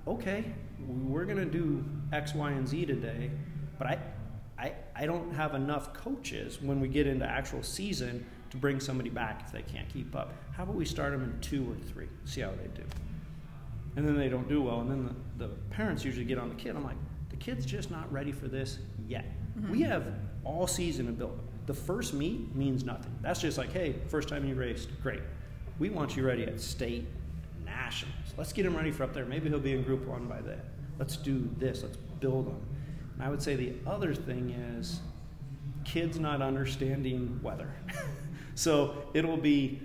[0.08, 0.46] Okay,
[0.88, 3.32] we're going to do X, Y, and Z today,
[3.78, 4.00] but I,
[4.58, 9.10] I, I don't have enough coaches when we get into actual season to bring somebody
[9.10, 10.34] back if they can't keep up.
[10.52, 12.84] How about we start them in two or three, see how they do?
[13.96, 16.56] And then they don't do well, and then the, the parents usually get on the
[16.56, 16.76] kid.
[16.76, 16.98] I'm like,
[17.30, 19.26] the kid's just not ready for this yet.
[19.58, 19.72] Mm-hmm.
[19.72, 20.06] We have
[20.44, 21.40] all season to build.
[21.66, 23.16] The first meet means nothing.
[23.22, 25.22] That's just like, hey, first time you raced, great.
[25.78, 27.08] We want you ready at state,
[27.70, 28.34] nationals.
[28.38, 29.26] Let's get him ready for up there.
[29.26, 30.62] Maybe he'll be in group one by then.
[30.98, 31.84] Let's do this.
[31.84, 32.62] Let's build him.
[33.16, 35.00] And I would say the other thing is
[35.86, 37.72] kids not understanding weather.
[38.56, 39.82] so it'll be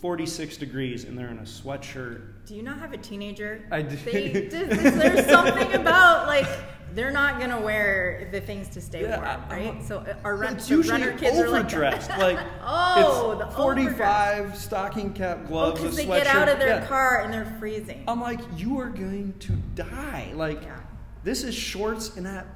[0.00, 2.46] 46 degrees and they're in a sweatshirt.
[2.46, 3.66] Do you not have a teenager?
[3.70, 3.96] I do.
[3.96, 6.48] They, there's something about like
[6.94, 9.74] they're not gonna wear the things to stay yeah, warm, right?
[9.74, 12.10] I'm, so uh, our run, it's usually runner kids overdressed.
[12.10, 15.80] are like, like oh, it's 45 stocking cap gloves.
[15.80, 16.86] Because oh, they get out of their yeah.
[16.86, 18.04] car and they're freezing.
[18.08, 20.32] I'm like, you are going to die.
[20.34, 20.80] Like, yeah.
[21.24, 22.46] this is shorts and at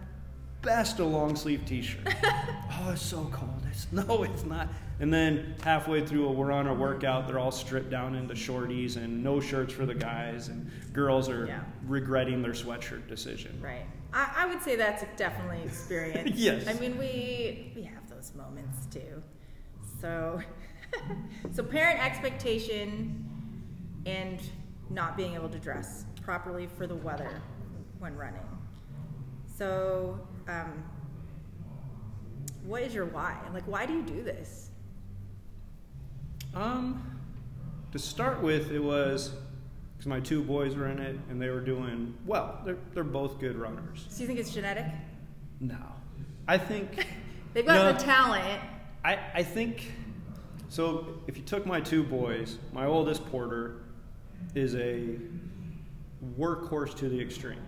[0.62, 2.14] best a long sleeve T-shirt.
[2.24, 3.62] oh, it's so cold.
[3.70, 4.68] It's, no, it's not.
[5.00, 7.26] And then halfway through, we're on a workout.
[7.26, 11.64] They're all stripped down into shorties and no shirts for the guys, and girls are
[11.86, 13.58] regretting their sweatshirt decision.
[13.60, 13.84] Right.
[14.14, 16.31] I, I would say that's definitely experience.
[16.38, 16.68] yes.
[16.68, 19.22] I mean, we we have those moments too.
[20.00, 20.40] So,
[21.53, 23.29] so parent expectation
[24.07, 24.40] and
[24.88, 27.42] not being able to dress properly for the weather
[27.98, 28.40] when running.
[29.59, 30.85] So, um,
[32.64, 33.37] what is your why?
[33.53, 34.70] Like, why do you do this?
[36.55, 37.18] Um,
[37.92, 39.33] to start with, it was
[40.04, 42.60] because my two boys were in it and they were doing well.
[42.64, 44.06] They're they're both good runners.
[44.08, 44.86] So you think it's genetic?
[45.60, 45.78] No,
[46.46, 47.06] I think
[47.54, 48.60] they've got no, the talent.
[49.04, 49.92] I I think
[50.68, 51.20] so.
[51.26, 53.76] If you took my two boys, my oldest Porter
[54.54, 55.16] is a
[56.38, 57.62] workhorse to the extreme.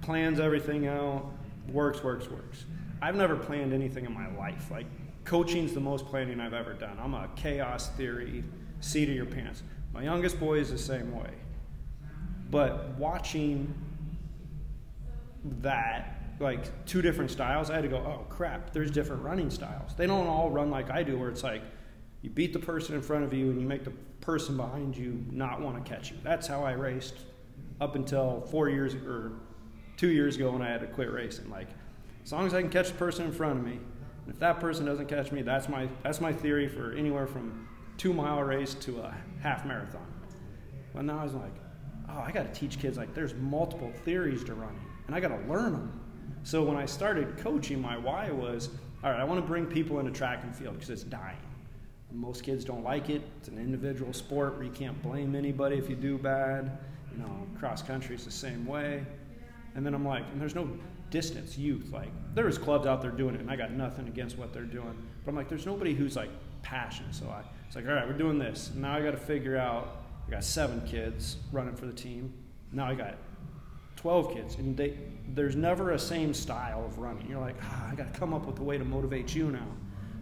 [0.00, 1.24] Plans everything out,
[1.68, 2.64] works, works, works.
[3.00, 4.70] I've never planned anything in my life.
[4.70, 4.86] Like
[5.24, 6.98] coaching's the most planning I've ever done.
[7.00, 8.42] I'm a chaos theory,
[8.80, 9.62] seat of your pants.
[9.96, 11.30] My youngest boy is the same way.
[12.50, 13.74] But watching
[15.62, 19.94] that, like two different styles, I had to go, oh crap, there's different running styles.
[19.96, 21.62] They don't all run like I do, where it's like
[22.20, 25.24] you beat the person in front of you and you make the person behind you
[25.30, 26.18] not want to catch you.
[26.22, 27.14] That's how I raced
[27.80, 29.32] up until four years or
[29.96, 31.48] two years ago when I had to quit racing.
[31.48, 31.68] Like,
[32.22, 33.80] as long as I can catch the person in front of me,
[34.26, 37.66] and if that person doesn't catch me, that's my that's my theory for anywhere from
[37.96, 39.14] two mile race to a
[39.46, 40.06] half marathon.
[40.92, 41.54] But now I was like,
[42.08, 45.28] oh, I got to teach kids like there's multiple theories to running, and I got
[45.28, 46.00] to learn them.
[46.42, 48.70] So when I started coaching, my why was,
[49.04, 51.36] all right, I want to bring people into track and field because it's dying.
[52.12, 53.22] Most kids don't like it.
[53.38, 56.78] It's an individual sport where you can't blame anybody if you do bad.
[57.12, 59.04] You know, cross country is the same way.
[59.74, 60.68] And then I'm like, and there's no
[61.10, 61.90] distance youth.
[61.92, 64.96] Like, there's clubs out there doing it, and I got nothing against what they're doing.
[65.24, 66.30] But I'm like, there's nobody who's like
[66.66, 67.14] passionate.
[67.14, 68.72] So I, it's like, all right, we're doing this.
[68.74, 70.02] Now I got to figure out.
[70.26, 72.34] I got seven kids running for the team.
[72.72, 73.16] Now I got
[73.94, 74.98] 12 kids, and they,
[75.28, 77.30] there's never a same style of running.
[77.30, 79.68] You're like, ah, I got to come up with a way to motivate you now.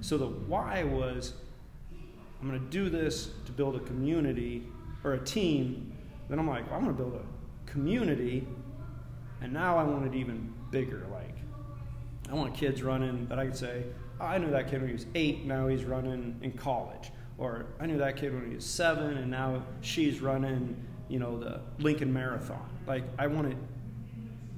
[0.03, 1.33] So the why was,
[2.41, 4.67] I'm going to do this to build a community
[5.05, 5.97] or a team.
[6.29, 8.47] Then I'm like, well, I'm going to build a community
[9.45, 11.07] and now I want it even bigger.
[11.13, 11.37] Like,
[12.31, 13.85] I want kids running that I could say,
[14.21, 17.11] I knew that kid when he was eight, now he's running in college.
[17.37, 20.77] Or I knew that kid when he was seven, and now she's running,
[21.09, 22.69] you know, the Lincoln Marathon.
[22.87, 23.57] Like, I want it,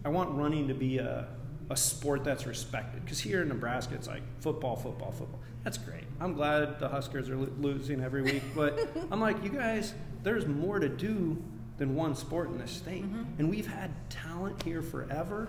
[0.04, 1.28] I want running to be a,
[1.70, 3.04] a sport that's respected.
[3.04, 5.40] Because here in Nebraska, it's like football, football, football.
[5.64, 6.04] That's great.
[6.20, 8.78] I'm glad the Huskers are lo- losing every week, but
[9.10, 11.42] I'm like, you guys, there's more to do
[11.78, 13.04] than one sport in this state.
[13.04, 13.24] Mm-hmm.
[13.38, 15.48] And we've had talent here forever,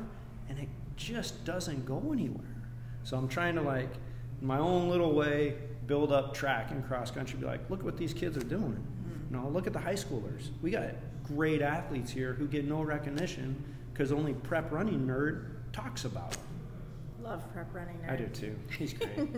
[0.49, 2.56] and it just doesn't go anywhere.
[3.07, 3.89] So I'm trying to, like,
[4.41, 7.39] in my own little way, build up track and cross country.
[7.39, 8.73] Be like, look what these kids are doing.
[8.73, 9.33] Mm-hmm.
[9.33, 10.49] You know, look at the high schoolers.
[10.61, 10.89] We got
[11.23, 16.41] great athletes here who get no recognition because only prep running nerd talks about them.
[17.21, 18.11] Love prep running nerd.
[18.11, 18.57] I do too.
[18.77, 19.29] He's great.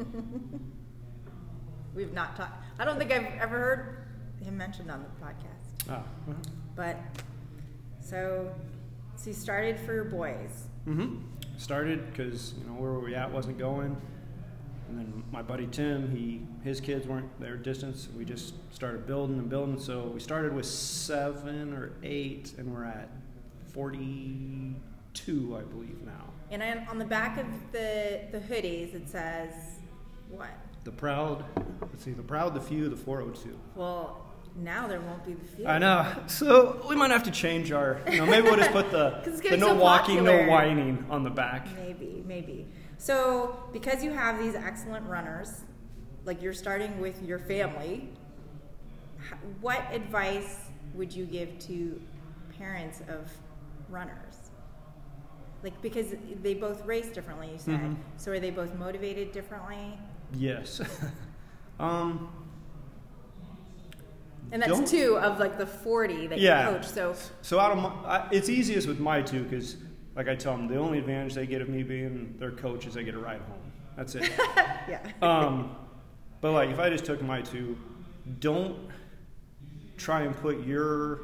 [1.93, 2.63] We've not talked.
[2.79, 4.08] I don't think I've ever heard
[4.43, 5.95] him mentioned on the podcast.
[5.95, 6.38] Oh, well.
[6.75, 6.97] But
[8.01, 8.51] so,
[9.15, 10.65] so you started for your boys.
[10.88, 11.17] Mm-hmm.
[11.60, 13.95] Started because you know where we at wasn't going,
[14.88, 18.08] and then my buddy Tim, he his kids weren't their distance.
[18.17, 19.78] We just started building and building.
[19.78, 23.10] So we started with seven or eight, and we're at
[23.74, 26.32] forty-two, I believe now.
[26.50, 29.54] And I, on the back of the the hoodies, it says
[30.30, 30.58] what?
[30.86, 31.43] The proud.
[31.82, 32.13] Let's see.
[32.13, 33.60] The proud, the few, the four hundred two.
[33.76, 35.68] Well, now there won't be the field.
[35.68, 36.06] I know.
[36.28, 38.02] So we might have to change our.
[38.10, 40.46] You know, maybe we'll just put the, the no so walking, popular.
[40.46, 41.68] no whining on the back.
[41.76, 42.68] Maybe, maybe.
[42.98, 45.62] So, because you have these excellent runners,
[46.26, 48.10] like you're starting with your family,
[49.62, 50.58] what advice
[50.94, 52.02] would you give to
[52.58, 53.32] parents of
[53.90, 54.52] runners?
[55.64, 57.80] Like, because they both race differently, you said.
[57.80, 57.96] Mhm.
[58.18, 59.98] So, are they both motivated differently?
[60.34, 60.82] Yes.
[61.80, 62.30] um.
[64.52, 66.70] And that's Don't- two of like the 40 that Yeah.
[66.72, 66.88] you coach.
[66.88, 69.78] So, So out of my, I, it's easiest with my two because,
[70.16, 72.94] like I tell them, the only advantage they get of me being their coach is
[72.96, 73.72] they get a ride home.
[73.96, 74.32] That's it.
[74.90, 75.02] yeah.
[75.22, 75.76] um,
[76.42, 77.78] but like if I just took my two,
[78.40, 78.78] don't
[79.98, 81.20] try and put your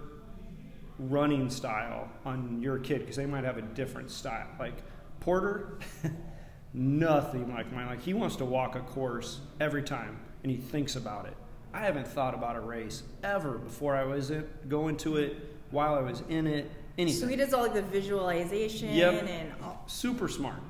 [1.00, 4.48] running style on your kid because they might have a different style.
[4.60, 4.76] Like
[5.20, 5.80] Porter,
[6.74, 7.88] nothing like mine.
[7.88, 11.36] Like he wants to walk a course every time and he thinks about it.
[11.76, 15.36] I haven't thought about a race ever before I was in, going to it,
[15.72, 19.24] while I was in it, anything So, he does all like the visualization Yep.
[19.28, 19.84] and all.
[19.86, 20.62] super smart.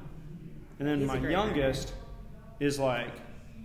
[0.79, 1.93] And then He's my youngest
[2.59, 3.11] is like,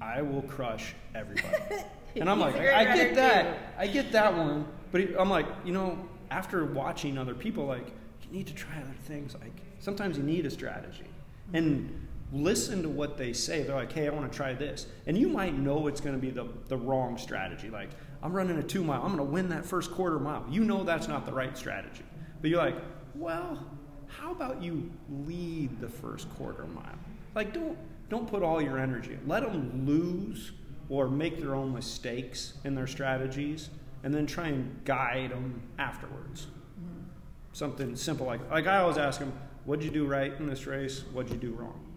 [0.02, 1.54] I will crush everybody.
[2.16, 3.42] and I'm He's like, I runner, get that.
[3.44, 3.58] too.
[3.78, 4.66] I get that one.
[4.92, 5.98] But he- I'm like, you know,
[6.30, 7.86] after watching other people, like,
[8.26, 9.34] you need to try other things.
[9.40, 11.06] Like, sometimes you need a strategy.
[11.54, 13.62] And listen to what they say.
[13.62, 14.86] They're like, hey, I want to try this.
[15.06, 17.70] And you might know it's going to be the, the wrong strategy.
[17.70, 17.90] Like,
[18.22, 19.02] I'm running a two mile.
[19.02, 20.44] I'm going to win that first quarter mile.
[20.48, 22.04] You know that's not the right strategy.
[22.40, 22.76] But you're like,
[23.14, 23.66] well,
[24.06, 26.98] how about you lead the first quarter mile?
[27.34, 29.12] Like, don't don't put all your energy.
[29.12, 29.28] in.
[29.28, 30.50] Let them lose
[30.88, 33.70] or make their own mistakes in their strategies,
[34.02, 36.48] and then try and guide them afterwards.
[36.80, 37.04] Mm-hmm.
[37.52, 39.32] Something simple like like I always ask them,
[39.64, 41.04] "What'd you do right in this race?
[41.12, 41.89] What'd you do wrong?"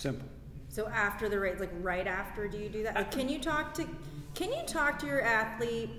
[0.00, 0.26] Simple.
[0.70, 2.94] So after the race, like right after, do you do that?
[2.94, 3.86] Like, can you talk to,
[4.34, 5.90] can you talk to your athlete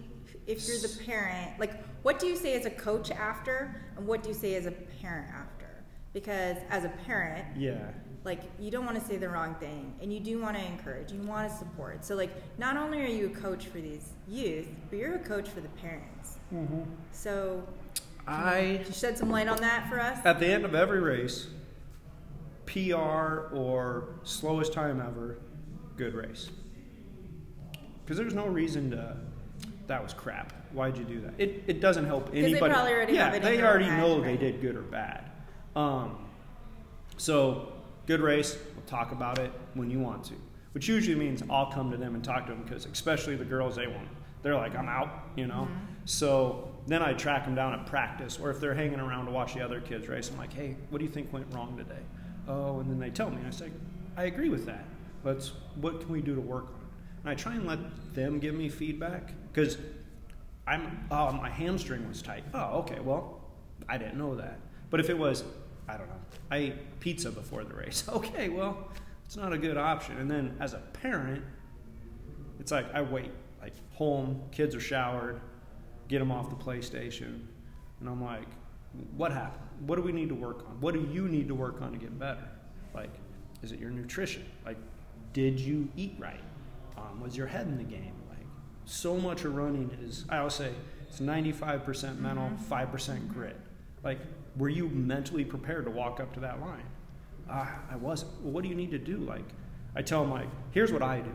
[0.47, 1.59] if you're the parent?
[1.59, 4.65] Like, what do you say as a coach after, and what do you say as
[4.65, 5.67] a parent after?
[6.13, 7.77] Because as a parent, Yeah.
[8.23, 11.11] like you don't want to say the wrong thing, and you do want to encourage,
[11.11, 12.03] you want to support.
[12.03, 15.47] So like, not only are you a coach for these youth, but you're a coach
[15.47, 16.39] for the parents.
[16.51, 16.81] Mm-hmm.
[17.11, 17.61] So,
[18.25, 20.17] I you shed some light on that for us?
[20.25, 21.49] At the end of every race,
[22.71, 25.38] PR or slowest time ever,
[25.97, 26.49] good race.
[28.03, 29.17] Because there's no reason to.
[29.88, 30.53] That was crap.
[30.71, 31.34] Why'd you do that?
[31.38, 32.73] It, it doesn't help they anybody.
[32.73, 35.29] probably already yeah, have it in they already head, know they did good or bad.
[35.75, 36.29] Um,
[37.17, 37.73] so
[38.07, 38.57] good race.
[38.73, 40.34] We'll talk about it when you want to,
[40.71, 43.75] which usually means I'll come to them and talk to them because especially the girls
[43.75, 44.07] they want.
[44.43, 45.67] They're like, I'm out, you know.
[45.69, 45.86] Mm-hmm.
[46.05, 49.55] So then I track them down at practice, or if they're hanging around to watch
[49.55, 52.01] the other kids race, I'm like, hey, what do you think went wrong today?
[52.51, 53.71] Oh, and then they tell me, and I say,
[54.17, 54.85] I agree with that.
[55.23, 57.21] Let's, what can we do to work on it?
[57.21, 57.79] And I try and let
[58.13, 59.77] them give me feedback because
[60.67, 62.43] I'm, oh, my hamstring was tight.
[62.53, 63.41] Oh, okay, well,
[63.87, 64.59] I didn't know that.
[64.89, 65.45] But if it was,
[65.87, 68.03] I don't know, I ate pizza before the race.
[68.09, 68.89] Okay, well,
[69.25, 70.17] it's not a good option.
[70.17, 71.43] And then as a parent,
[72.59, 75.39] it's like I wait, like home, kids are showered,
[76.09, 77.45] get them off the PlayStation,
[78.01, 78.47] and I'm like,
[79.15, 79.63] what happened?
[79.86, 80.80] What do we need to work on?
[80.82, 82.47] What do you need to work on to get better?
[82.93, 83.12] Like,
[83.62, 84.45] is it your nutrition?
[84.65, 84.77] Like,
[85.34, 86.41] did you eat right?
[86.97, 88.13] Um, was your head in the game?
[88.30, 88.45] Like,
[88.86, 90.71] so much of running is, I always say,
[91.08, 93.60] it's 95% mental, 5% grit.
[94.04, 94.19] Like,
[94.58, 96.84] were you mentally prepared to walk up to that line?
[97.49, 98.32] Ah, I wasn't.
[98.41, 99.17] Well, what do you need to do?
[99.17, 99.45] Like,
[99.95, 101.32] I tell them, like, here's what I do.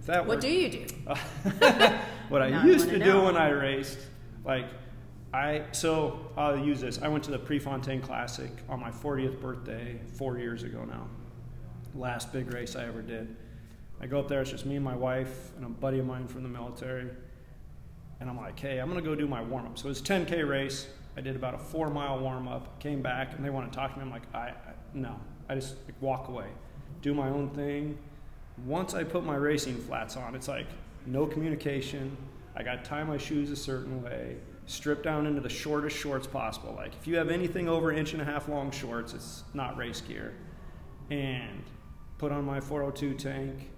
[0.00, 0.86] If that What do you do?
[2.28, 3.24] what I used to do know.
[3.24, 3.98] when I raced,
[4.44, 4.66] like
[5.34, 7.00] I so I'll use this.
[7.02, 11.08] I went to the Prefontaine Classic on my 40th birthday four years ago now.
[11.92, 13.34] Last big race I ever did.
[14.00, 14.40] I go up there.
[14.42, 17.10] It's just me and my wife and a buddy of mine from the military.
[18.20, 19.76] And I'm like, hey, I'm gonna go do my warm up.
[19.76, 20.86] So it's a 10k race.
[21.16, 22.78] I did about a four mile warm up.
[22.78, 24.04] Came back and they want to talk to me.
[24.04, 24.54] I'm like, I, I
[24.92, 25.18] no.
[25.48, 26.46] I just like, walk away,
[27.02, 27.98] do my own thing.
[28.64, 30.68] Once I put my racing flats on, it's like
[31.06, 32.16] no communication.
[32.54, 36.26] I got to tie my shoes a certain way, strip down into the shortest shorts
[36.26, 36.74] possible.
[36.76, 40.00] Like if you have anything over inch and a half long shorts, it's not race
[40.00, 40.34] gear.
[41.10, 41.62] And
[42.18, 43.70] put on my 402 tank,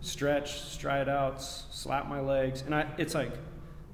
[0.00, 3.32] stretch, stride outs, slap my legs, and I, it's like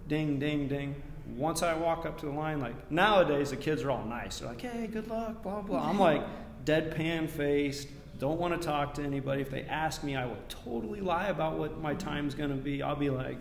[0.09, 1.03] ding, ding, ding.
[1.35, 4.39] Once I walk up to the line, like nowadays the kids are all nice.
[4.39, 5.89] They're like, hey, good luck, blah, blah.
[5.89, 6.23] I'm like
[6.65, 9.43] deadpan faced, don't want to talk to anybody.
[9.43, 12.83] If they ask me, I will totally lie about what my time's going to be.
[12.83, 13.39] I'll be like,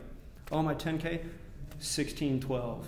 [0.52, 1.22] oh, my 10K,
[1.80, 2.88] 16, 12,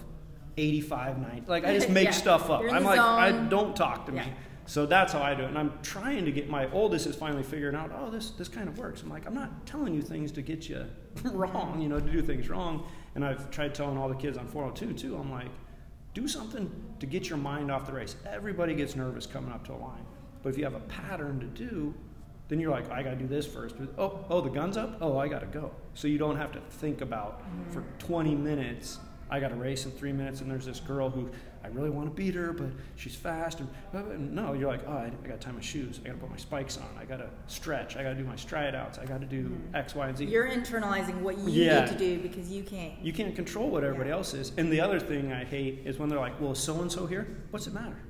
[0.57, 1.43] 85, 90.
[1.47, 2.11] Like I just make Yeah.
[2.11, 2.63] stuff up.
[2.71, 4.25] I'm like, I don't talk to Yeah.
[4.25, 4.33] me.
[4.65, 5.47] So that's how I do it.
[5.47, 8.67] And I'm trying to get my oldest is finally figuring out, oh, this, this kind
[8.67, 9.01] of works.
[9.01, 10.85] I'm like, I'm not telling you things to get you
[11.23, 12.85] wrong, you know, to do things wrong.
[13.15, 15.47] And I've tried telling all the kids on 402 too, I'm like,
[16.13, 16.69] do something
[16.99, 18.17] to get your mind off the race.
[18.25, 20.03] Everybody gets nervous coming up to a line.
[20.43, 21.93] But if you have a pattern to do,
[22.49, 23.75] then you're like, I got to do this first.
[23.97, 24.97] Oh, oh, the gun's up.
[25.01, 25.71] Oh, I got to go.
[25.95, 28.99] So you don't have to think about for 20 minutes.
[29.29, 31.29] I got to race in three minutes, and there's this girl who
[31.61, 33.59] I really want to beat her, but she's fast.
[33.59, 35.99] And, and no, you're like, oh, I, I got to tie my shoes.
[36.01, 36.87] I got to put my spikes on.
[36.97, 37.97] I got to stretch.
[37.97, 38.97] I got to do my stride outs.
[38.97, 39.75] I got to do mm-hmm.
[39.75, 40.25] X, Y, and Z.
[40.25, 41.81] You're internalizing what you yeah.
[41.81, 42.93] need to do because you can't.
[43.01, 44.15] You can't control what everybody yeah.
[44.15, 44.53] else is.
[44.57, 47.27] And the other thing I hate is when they're like, well, so and so here.
[47.49, 48.01] What's it matter?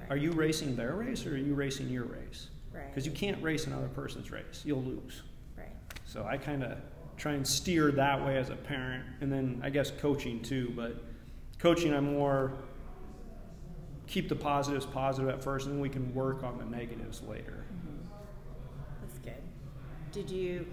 [0.00, 0.10] Right.
[0.10, 2.48] Are you racing their race or are you racing your race?
[2.86, 4.62] Because you can't race another person's race.
[4.64, 5.22] You'll lose.
[5.56, 5.66] Right.
[6.04, 6.78] So I kind of
[7.16, 10.72] try and steer that way as a parent, and then I guess coaching too.
[10.76, 11.02] But
[11.58, 12.52] coaching, I'm more
[14.08, 17.64] keep the positives positive at first, and then we can work on the negatives later.
[17.72, 18.08] Mm-hmm.
[19.02, 19.42] That's good.
[20.10, 20.66] Did you?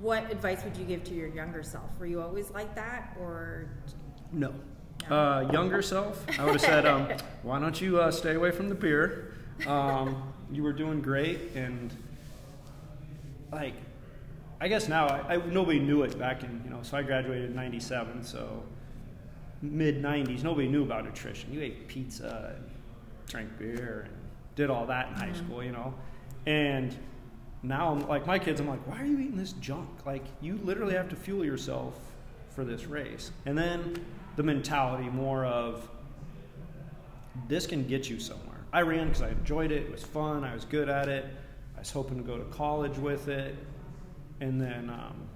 [0.00, 1.90] What advice would you give to your younger self?
[1.98, 3.68] Were you always like that, or?
[4.32, 4.52] No.
[5.08, 5.16] no.
[5.16, 7.08] Uh, younger self, I would have said, um,
[7.42, 9.34] "Why don't you uh, stay away from the beer?"
[9.66, 11.94] Um, you were doing great, and
[13.52, 13.74] like,
[14.60, 16.80] I guess now I, I, nobody knew it back in you know.
[16.82, 18.62] So I graduated in '97, so
[19.62, 21.52] mid '90s, nobody knew about nutrition.
[21.52, 22.70] You ate pizza, and
[23.28, 24.16] drank beer, and
[24.56, 25.46] did all that in high mm-hmm.
[25.46, 25.94] school, you know,
[26.46, 26.96] and
[27.62, 28.60] now I'm like my kids.
[28.60, 29.88] I'm like, why are you eating this junk?
[30.04, 31.94] Like, you literally have to fuel yourself
[32.54, 34.04] for this race, and then
[34.36, 35.88] the mentality more of
[37.48, 39.82] this can get you somewhere I ran because I enjoyed it.
[39.82, 40.44] It was fun.
[40.44, 41.26] I was good at it.
[41.76, 43.56] I was hoping to go to college with it.
[44.40, 45.28] And then um,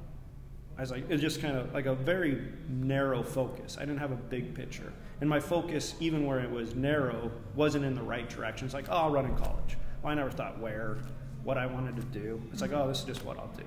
[0.79, 3.77] I was like, it was just kind of like a very narrow focus.
[3.77, 4.93] I didn't have a big picture.
[5.21, 8.67] And my focus, even where it was narrow, wasn't in the right direction.
[8.67, 9.77] It's like, oh, I'll run in college.
[10.03, 10.99] Well, I never thought where,
[11.43, 12.43] what I wanted to do.
[12.53, 13.65] It's like, oh, this is just what I'll do.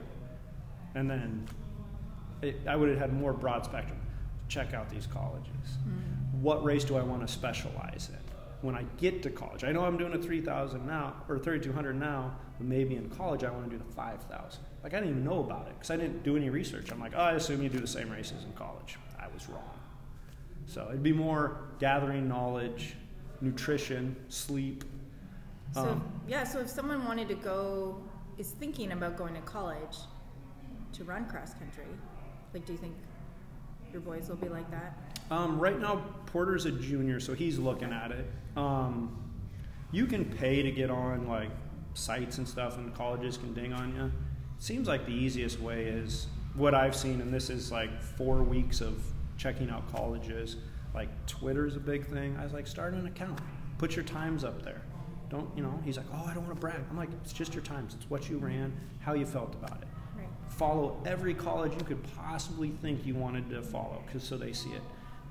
[0.96, 1.48] And then
[2.42, 4.00] it, I would have had more broad spectrum.
[4.48, 5.50] Check out these colleges.
[5.54, 6.42] Mm-hmm.
[6.42, 8.37] What race do I want to specialize in?
[8.62, 9.64] When I get to college.
[9.64, 13.52] I know I'm doing a 3,000 now or 3,200 now, but maybe in college I
[13.52, 14.64] want to do the 5,000.
[14.84, 16.92] Like I didn't even know about it because I didn't do any research.
[16.92, 18.98] I'm like, oh, I assume you do the same races in college.
[19.20, 19.78] I was wrong.
[20.66, 22.96] So it'd be more gathering knowledge,
[23.42, 24.84] nutrition, sleep.
[25.74, 28.04] So um, yeah, so if someone wanted to go,
[28.38, 29.98] is thinking about going to college
[30.94, 31.86] to run cross country,
[32.54, 32.96] like, do you think
[33.92, 34.98] your boys will be like that?
[35.30, 38.30] Um, right now, Porter's a junior, so he's looking at it.
[38.56, 39.18] Um,
[39.92, 41.50] you can pay to get on like
[41.94, 44.12] sites and stuff, and colleges can ding on you.
[44.60, 48.82] Seems like the easiest way is what I've seen, and this is like four weeks
[48.82, 49.02] of
[49.38, 50.58] checking out colleges.
[50.94, 52.36] Like Twitter's a big thing.
[52.40, 53.40] I was like, start an account,
[53.78, 54.82] put your times up there.
[55.30, 55.80] Don't you know?
[55.84, 56.82] He's like, oh, I don't want to brag.
[56.90, 57.94] I'm like, it's just your times.
[57.94, 59.87] It's what you ran, how you felt about it.
[60.58, 64.72] Follow every college you could possibly think you wanted to follow, because so they see
[64.72, 64.82] it.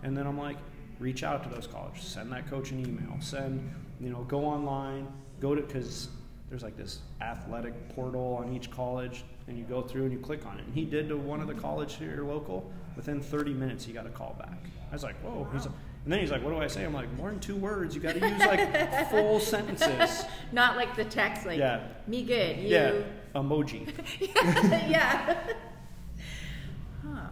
[0.03, 0.57] And then I'm like,
[1.01, 3.69] reach out to those colleges, send that coach an email, send,
[4.01, 5.09] you know, go online,
[5.41, 6.09] go to, because
[6.49, 10.47] there's like this athletic portal on each college, and you go through and you click
[10.47, 10.65] on it.
[10.65, 12.71] And he did to one of the college here local.
[12.95, 14.59] Within 30 minutes, he got a call back.
[14.91, 15.47] I was like, whoa.
[15.53, 16.85] He's like, and then he's like, what do I say?
[16.85, 17.95] I'm like, more than two words.
[17.95, 20.25] You got to use like full sentences.
[20.53, 21.81] Not like the text, like, yeah.
[22.07, 22.59] me good.
[22.59, 22.69] You.
[22.69, 23.03] Yeah,
[23.37, 23.93] emoji.
[24.91, 25.37] yeah.
[27.03, 27.27] huh.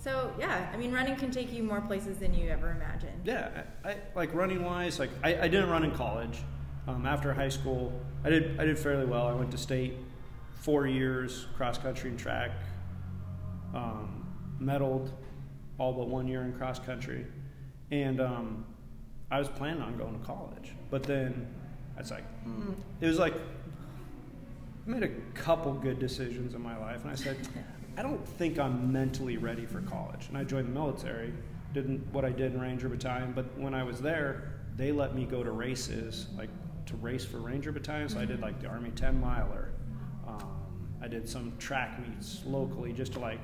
[0.00, 3.22] So yeah, I mean, running can take you more places than you ever imagined.
[3.24, 4.98] Yeah, I, I like running wise.
[4.98, 6.38] Like I, I didn't run in college.
[6.86, 7.92] Um, after high school,
[8.24, 9.26] I did I did fairly well.
[9.26, 9.94] I went to state
[10.60, 12.50] four years, cross country and track.
[13.74, 14.26] Um,
[14.60, 15.10] medaled
[15.78, 17.26] all but one year in cross country,
[17.90, 18.64] and um,
[19.30, 20.72] I was planning on going to college.
[20.90, 21.48] But then
[21.96, 22.74] I was like, mm.
[23.00, 23.34] it was like
[24.86, 27.36] I made a couple good decisions in my life, and I said,
[27.96, 30.26] I don't think I'm mentally ready for college.
[30.28, 31.32] And I joined the military,
[31.72, 35.24] did what I did in Ranger Battalion, but when I was there, they let me
[35.24, 36.50] go to races, like
[36.86, 38.08] to race for Ranger Battalion.
[38.08, 39.70] So I did like the Army 10 miler.
[40.26, 40.56] Um,
[41.00, 43.40] I did some track meets locally just to like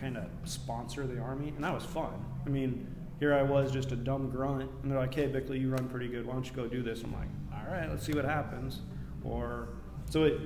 [0.00, 2.12] kind of sponsor the Army, and that was fun.
[2.44, 2.86] I mean,
[3.20, 6.08] here I was just a dumb grunt, and they're like, hey, Bickley, you run pretty
[6.08, 6.26] good.
[6.26, 7.02] Why don't you go do this?
[7.02, 8.80] I'm like, all right, let's see what happens.
[9.22, 9.68] Or,
[10.10, 10.40] so it,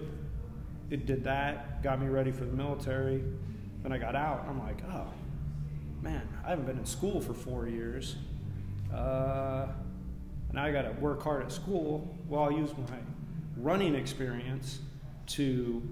[0.90, 3.22] it did that, got me ready for the military.
[3.82, 5.08] Then I got out, I'm like, oh,
[6.02, 8.16] man, I haven't been in school for four years.
[8.94, 9.66] Uh,
[10.52, 12.96] now I got to work hard at school Well, I use my
[13.56, 14.80] running experience
[15.28, 15.82] to,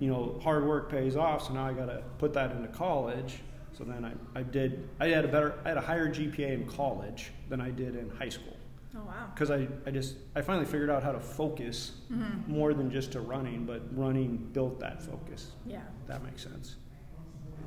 [0.00, 1.46] you know, hard work pays off.
[1.46, 3.38] So now I got to put that into college.
[3.76, 6.66] So then I, I did, I had a better, I had a higher GPA in
[6.66, 8.55] college than I did in high school.
[8.94, 9.28] Oh wow.
[9.34, 12.50] because I, I just I finally figured out how to focus Mm-hmm.
[12.52, 15.50] more than just to running, but running built that focus.
[15.66, 15.80] Yeah.
[16.06, 16.76] That makes sense.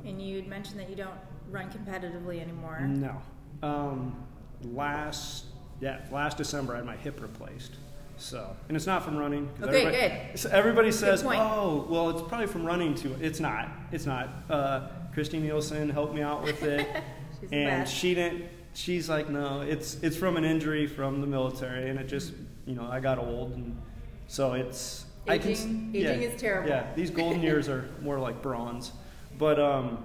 [0.04, 1.14] And you'd mentioned that you don't
[1.50, 2.80] run competitively anymore.
[2.80, 3.20] No.
[3.62, 4.16] Um,
[4.64, 5.46] last
[5.80, 7.76] yeah, last December I had my hip replaced.
[8.16, 9.48] So, and it's not from running.
[9.62, 11.40] Okay, everybody, so everybody says, point.
[11.40, 13.70] "Oh, well, it's probably from running too." It's not.
[13.92, 14.28] It's not.
[14.50, 16.86] Uh, Christy Nielsen helped me out with it,
[17.52, 18.44] and she didn't.
[18.72, 22.32] She's like, "No, it's it's from an injury from the military, and it just,
[22.66, 23.80] you know, I got old, and
[24.26, 26.68] so it's." I can, Aging- yeah, aging is terrible.
[26.70, 28.92] Yeah, these golden years are more like bronze,
[29.38, 30.02] but um,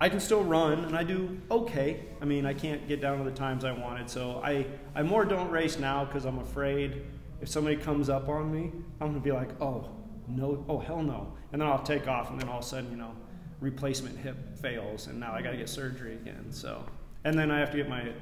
[0.00, 2.06] I can still run and I do okay.
[2.22, 5.24] I mean, I can't get down to the times I wanted, so I, I more
[5.24, 7.02] don't race now because I'm afraid
[7.42, 8.70] if somebody comes up on me,
[9.00, 9.90] I'm gonna be like, oh
[10.28, 12.90] no, oh hell no, and then I'll take off, and then all of a sudden,
[12.90, 13.12] you know,
[13.60, 16.46] replacement hip fails, and now I got to get surgery again.
[16.50, 16.84] So,
[17.24, 18.12] and then I have to get my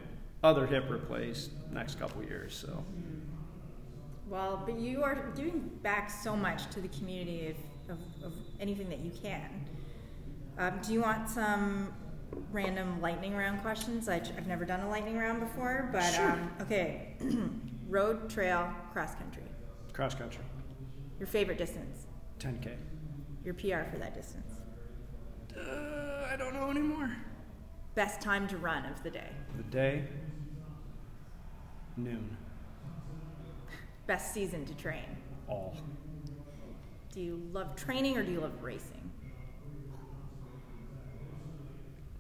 [0.42, 2.55] other hip replaced next couple years.
[2.55, 2.82] So,
[4.28, 7.49] Well, but you are giving back so much to the community
[7.88, 9.49] of, of, of anything that you can.
[10.59, 11.92] Um, do you want some
[12.53, 14.09] random lightning round questions?
[14.09, 16.32] I, I've never done a lightning round before, but Sure.
[16.32, 17.14] um, okay.
[17.88, 19.44] Road, trail, cross country.
[19.92, 20.42] cross country,
[21.18, 22.07] Your favorite distance.
[22.38, 22.76] 10k.
[23.44, 24.53] Your PR for that distance.
[25.57, 27.16] Uh, I don't know anymore.
[27.99, 29.26] Best time to run of the day.
[29.57, 30.05] The day,
[31.96, 32.36] noon,
[34.07, 35.03] Best season to train.
[35.49, 35.76] all.
[37.12, 39.11] Do you love training or do you love racing?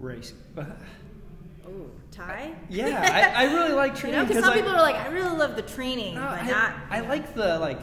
[0.00, 0.32] Race.
[0.56, 2.56] Oh, tie?
[2.68, 4.18] yeah, I, I really like training.
[4.18, 6.22] You training know, because some I, people are like, I really love the training, No,
[6.22, 6.74] but I, not.
[6.90, 7.82] I like the like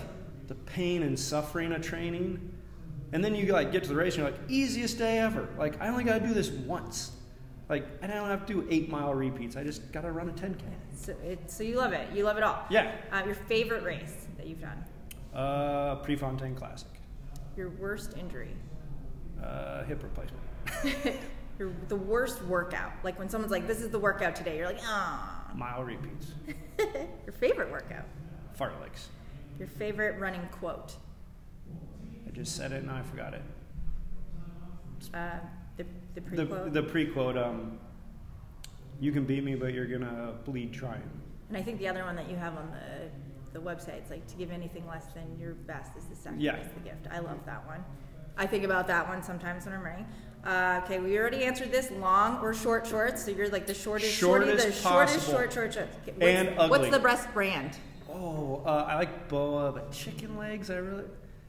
[0.50, 2.52] the pain and suffering of training,
[3.14, 5.48] and then you like get to the race and you're like easiest day ever.
[5.58, 7.14] Like I only got to do this once.
[7.68, 9.55] Like and I don't have to do eight mile repeats.
[9.55, 10.61] I just got to run a 10k.
[10.95, 12.07] So, it, so you love it.
[12.13, 12.63] You love it all.
[12.70, 12.95] Yeah.
[13.11, 14.84] Uh, your favorite race that you've done.
[15.34, 16.89] Uh, Prefontaine Classic.
[17.57, 18.55] Your worst injury.
[19.43, 21.20] Uh, hip replacement.
[21.59, 22.91] your the worst workout.
[23.03, 26.34] Like when someone's like, "This is the workout today." You're like, "Ah." Mile repeats.
[26.80, 28.05] your favorite workout.
[28.59, 29.07] Fartleks.
[29.57, 30.95] Your favorite running quote.
[32.28, 33.41] I just said it and I forgot it.
[35.13, 35.38] Uh,
[35.78, 36.74] the the pre The quote.
[36.74, 37.38] the pre quote.
[37.38, 37.80] Um,
[39.00, 41.10] you can beat me, but you're gonna bleed trying.
[41.50, 44.26] and I think the other one that you have on the the website is like
[44.28, 46.58] to give anything less than your best is the sacrifice Yeah.
[46.74, 47.08] the gift.
[47.12, 47.84] I love that one.
[48.38, 50.06] I think about that one sometimes when I'm running.
[50.44, 53.24] Uh, okay, we already answered this: long or short shorts.
[53.26, 55.96] So you're like the shortest, shorty, the Shortest shortest short short shorts.
[56.04, 56.70] Okay, what's, And ugly.
[56.80, 57.78] What's the best brand?
[58.10, 60.70] Oh, uh, I like boa, but chicken legs.
[60.70, 61.06] I really.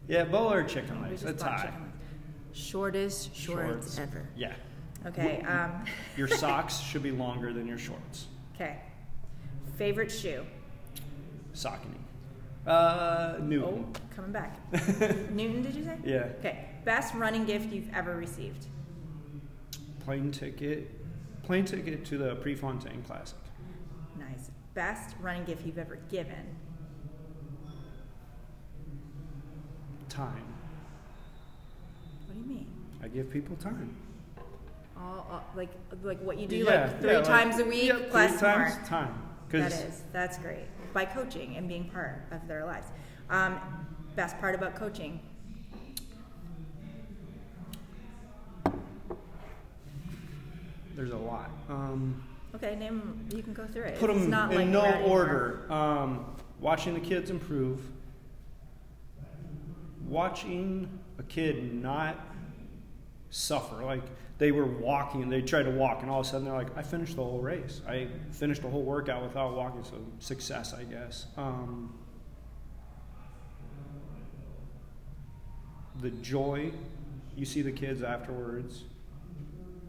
[0.08, 1.22] Yeah, boa or chicken legs.
[1.22, 1.62] That's high.
[1.66, 1.94] chicken wings.
[2.60, 4.26] Shortest shorts, ever.
[4.34, 4.54] Yeah.
[5.04, 5.42] Okay.
[5.42, 5.84] Um,
[6.16, 8.26] Your socks should be longer than your shorts.
[8.54, 8.78] okay.
[9.76, 10.44] Favorite shoe?
[11.54, 11.98] Saucony.
[12.66, 13.92] Uh, Oh, Newton.
[14.14, 14.56] coming back.
[15.30, 15.98] Newton, did you say?
[16.02, 16.28] Yeah.
[16.40, 16.70] Okay.
[16.86, 18.66] Best running gift you've ever received?
[20.04, 20.90] Plane ticket.
[21.42, 23.36] Plane ticket to the Prefontaine Classic.
[24.18, 24.50] Nice.
[24.72, 26.56] Best running gift you've ever given?
[30.08, 30.42] Time.
[32.26, 32.66] What do you mean?
[33.06, 33.94] I give people time.
[34.98, 35.68] All, all like
[36.02, 38.74] like what you do Yeah, like three yeah, like- times a week yeah, three times
[38.74, 38.84] more.
[38.84, 39.14] time.
[39.50, 42.88] That 'Cause is that's great by coaching and being part of their lives.
[43.30, 43.60] Um,
[44.16, 45.20] best part about coaching?
[50.94, 51.50] there's a lot.
[51.68, 52.22] Um,
[52.54, 53.26] Okay, name.
[53.34, 53.98] You can go through it.
[53.98, 55.18] put them not in like no we're at anymore.
[55.20, 55.72] order.
[55.72, 56.24] Um,
[56.58, 57.82] watching the kids improve.
[60.08, 60.88] Watching
[61.18, 62.18] a kid not
[63.30, 63.82] suffer.
[63.84, 64.02] Like
[64.38, 66.82] they were walking, they tried to walk, and all of a sudden they're like, I
[66.82, 67.80] finished the whole race.
[67.88, 71.26] I finished the whole workout without walking, so success, I guess.
[71.36, 71.98] Um,
[76.00, 76.70] the joy
[77.36, 78.84] you see the kids afterwards.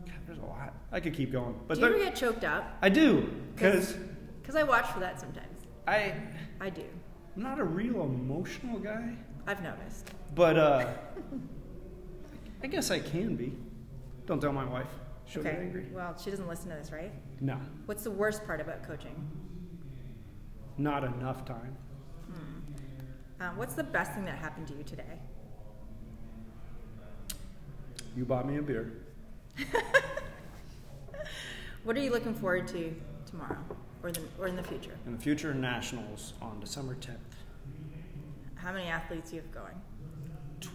[0.06, 0.74] God, there's a lot.
[0.92, 2.78] I could keep going, but Do you ever get choked up?
[2.82, 3.94] I do because
[4.42, 5.66] Because I watch for that sometimes.
[5.88, 6.14] I
[6.60, 6.84] I do.
[7.36, 9.14] I'm not a real emotional guy,
[9.46, 10.12] I've noticed.
[10.34, 10.88] but uh,
[12.64, 13.54] I guess I can be.
[14.26, 14.88] Don't tell my wife;
[15.26, 15.64] she'll get okay.
[15.64, 15.86] angry.
[15.94, 17.12] Well, she doesn't listen to this, right?
[17.40, 19.16] No, What's the worst part about coaching?
[20.80, 21.76] not enough time.
[23.40, 25.20] Um, what's the best thing that happened to you today?
[28.16, 28.94] You bought me a beer.
[31.88, 32.94] What are you looking forward to
[33.26, 33.64] tomorrow
[34.04, 34.98] or, the, or in the future?
[35.06, 37.16] In the future nationals on December 10th.
[38.56, 39.82] How many athletes you have going?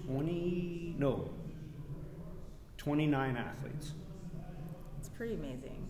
[0.06, 1.28] 20 no
[2.82, 3.92] 29 athletes.
[4.98, 5.86] It's pretty amazing.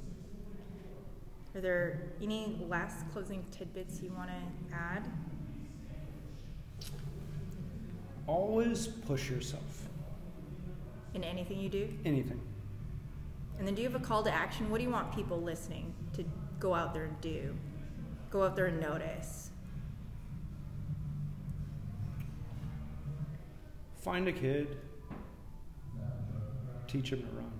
[1.54, 5.08] Are there any last closing tidbits you want to add?
[8.26, 9.88] Always push yourself.
[11.14, 11.88] In anything you do?
[12.04, 12.40] Anything.
[13.58, 14.70] And then do you have a call to action?
[14.70, 16.24] What do you want people listening to
[16.58, 17.54] go out there and do?
[18.30, 19.50] Go out there and notice.
[24.02, 24.76] Find a kid,
[26.92, 27.52] teach him to run.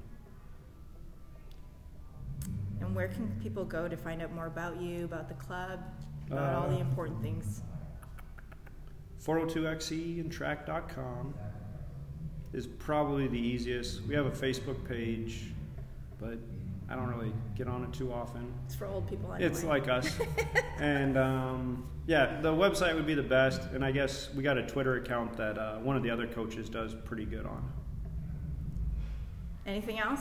[2.81, 5.81] And where can people go to find out more about you, about the club,
[6.31, 7.63] about uh, all the uh, important things?
[9.25, 11.33] 402xc and track.com
[12.53, 14.03] is probably the easiest.
[14.03, 15.45] We have a Facebook page,
[16.21, 16.39] but
[16.91, 18.53] I don't really get on it too often.
[18.67, 19.33] It's for old people.
[19.33, 19.49] Anyway.
[19.49, 20.19] It's like us.
[20.79, 23.63] and um, yeah, the website would be the best.
[23.73, 26.69] And I guess we got a Twitter account that uh, one of the other coaches
[26.69, 27.73] does pretty good on.
[29.67, 30.21] Anything else?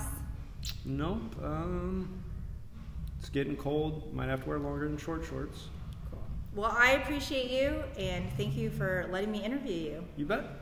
[0.85, 1.35] Nope.
[1.43, 2.23] Um,
[3.19, 4.13] it's getting cold.
[4.13, 5.69] Might have to wear longer than short shorts.
[6.09, 6.19] Cool.
[6.55, 10.03] Well, I appreciate you and thank you for letting me interview you.
[10.17, 10.60] You bet.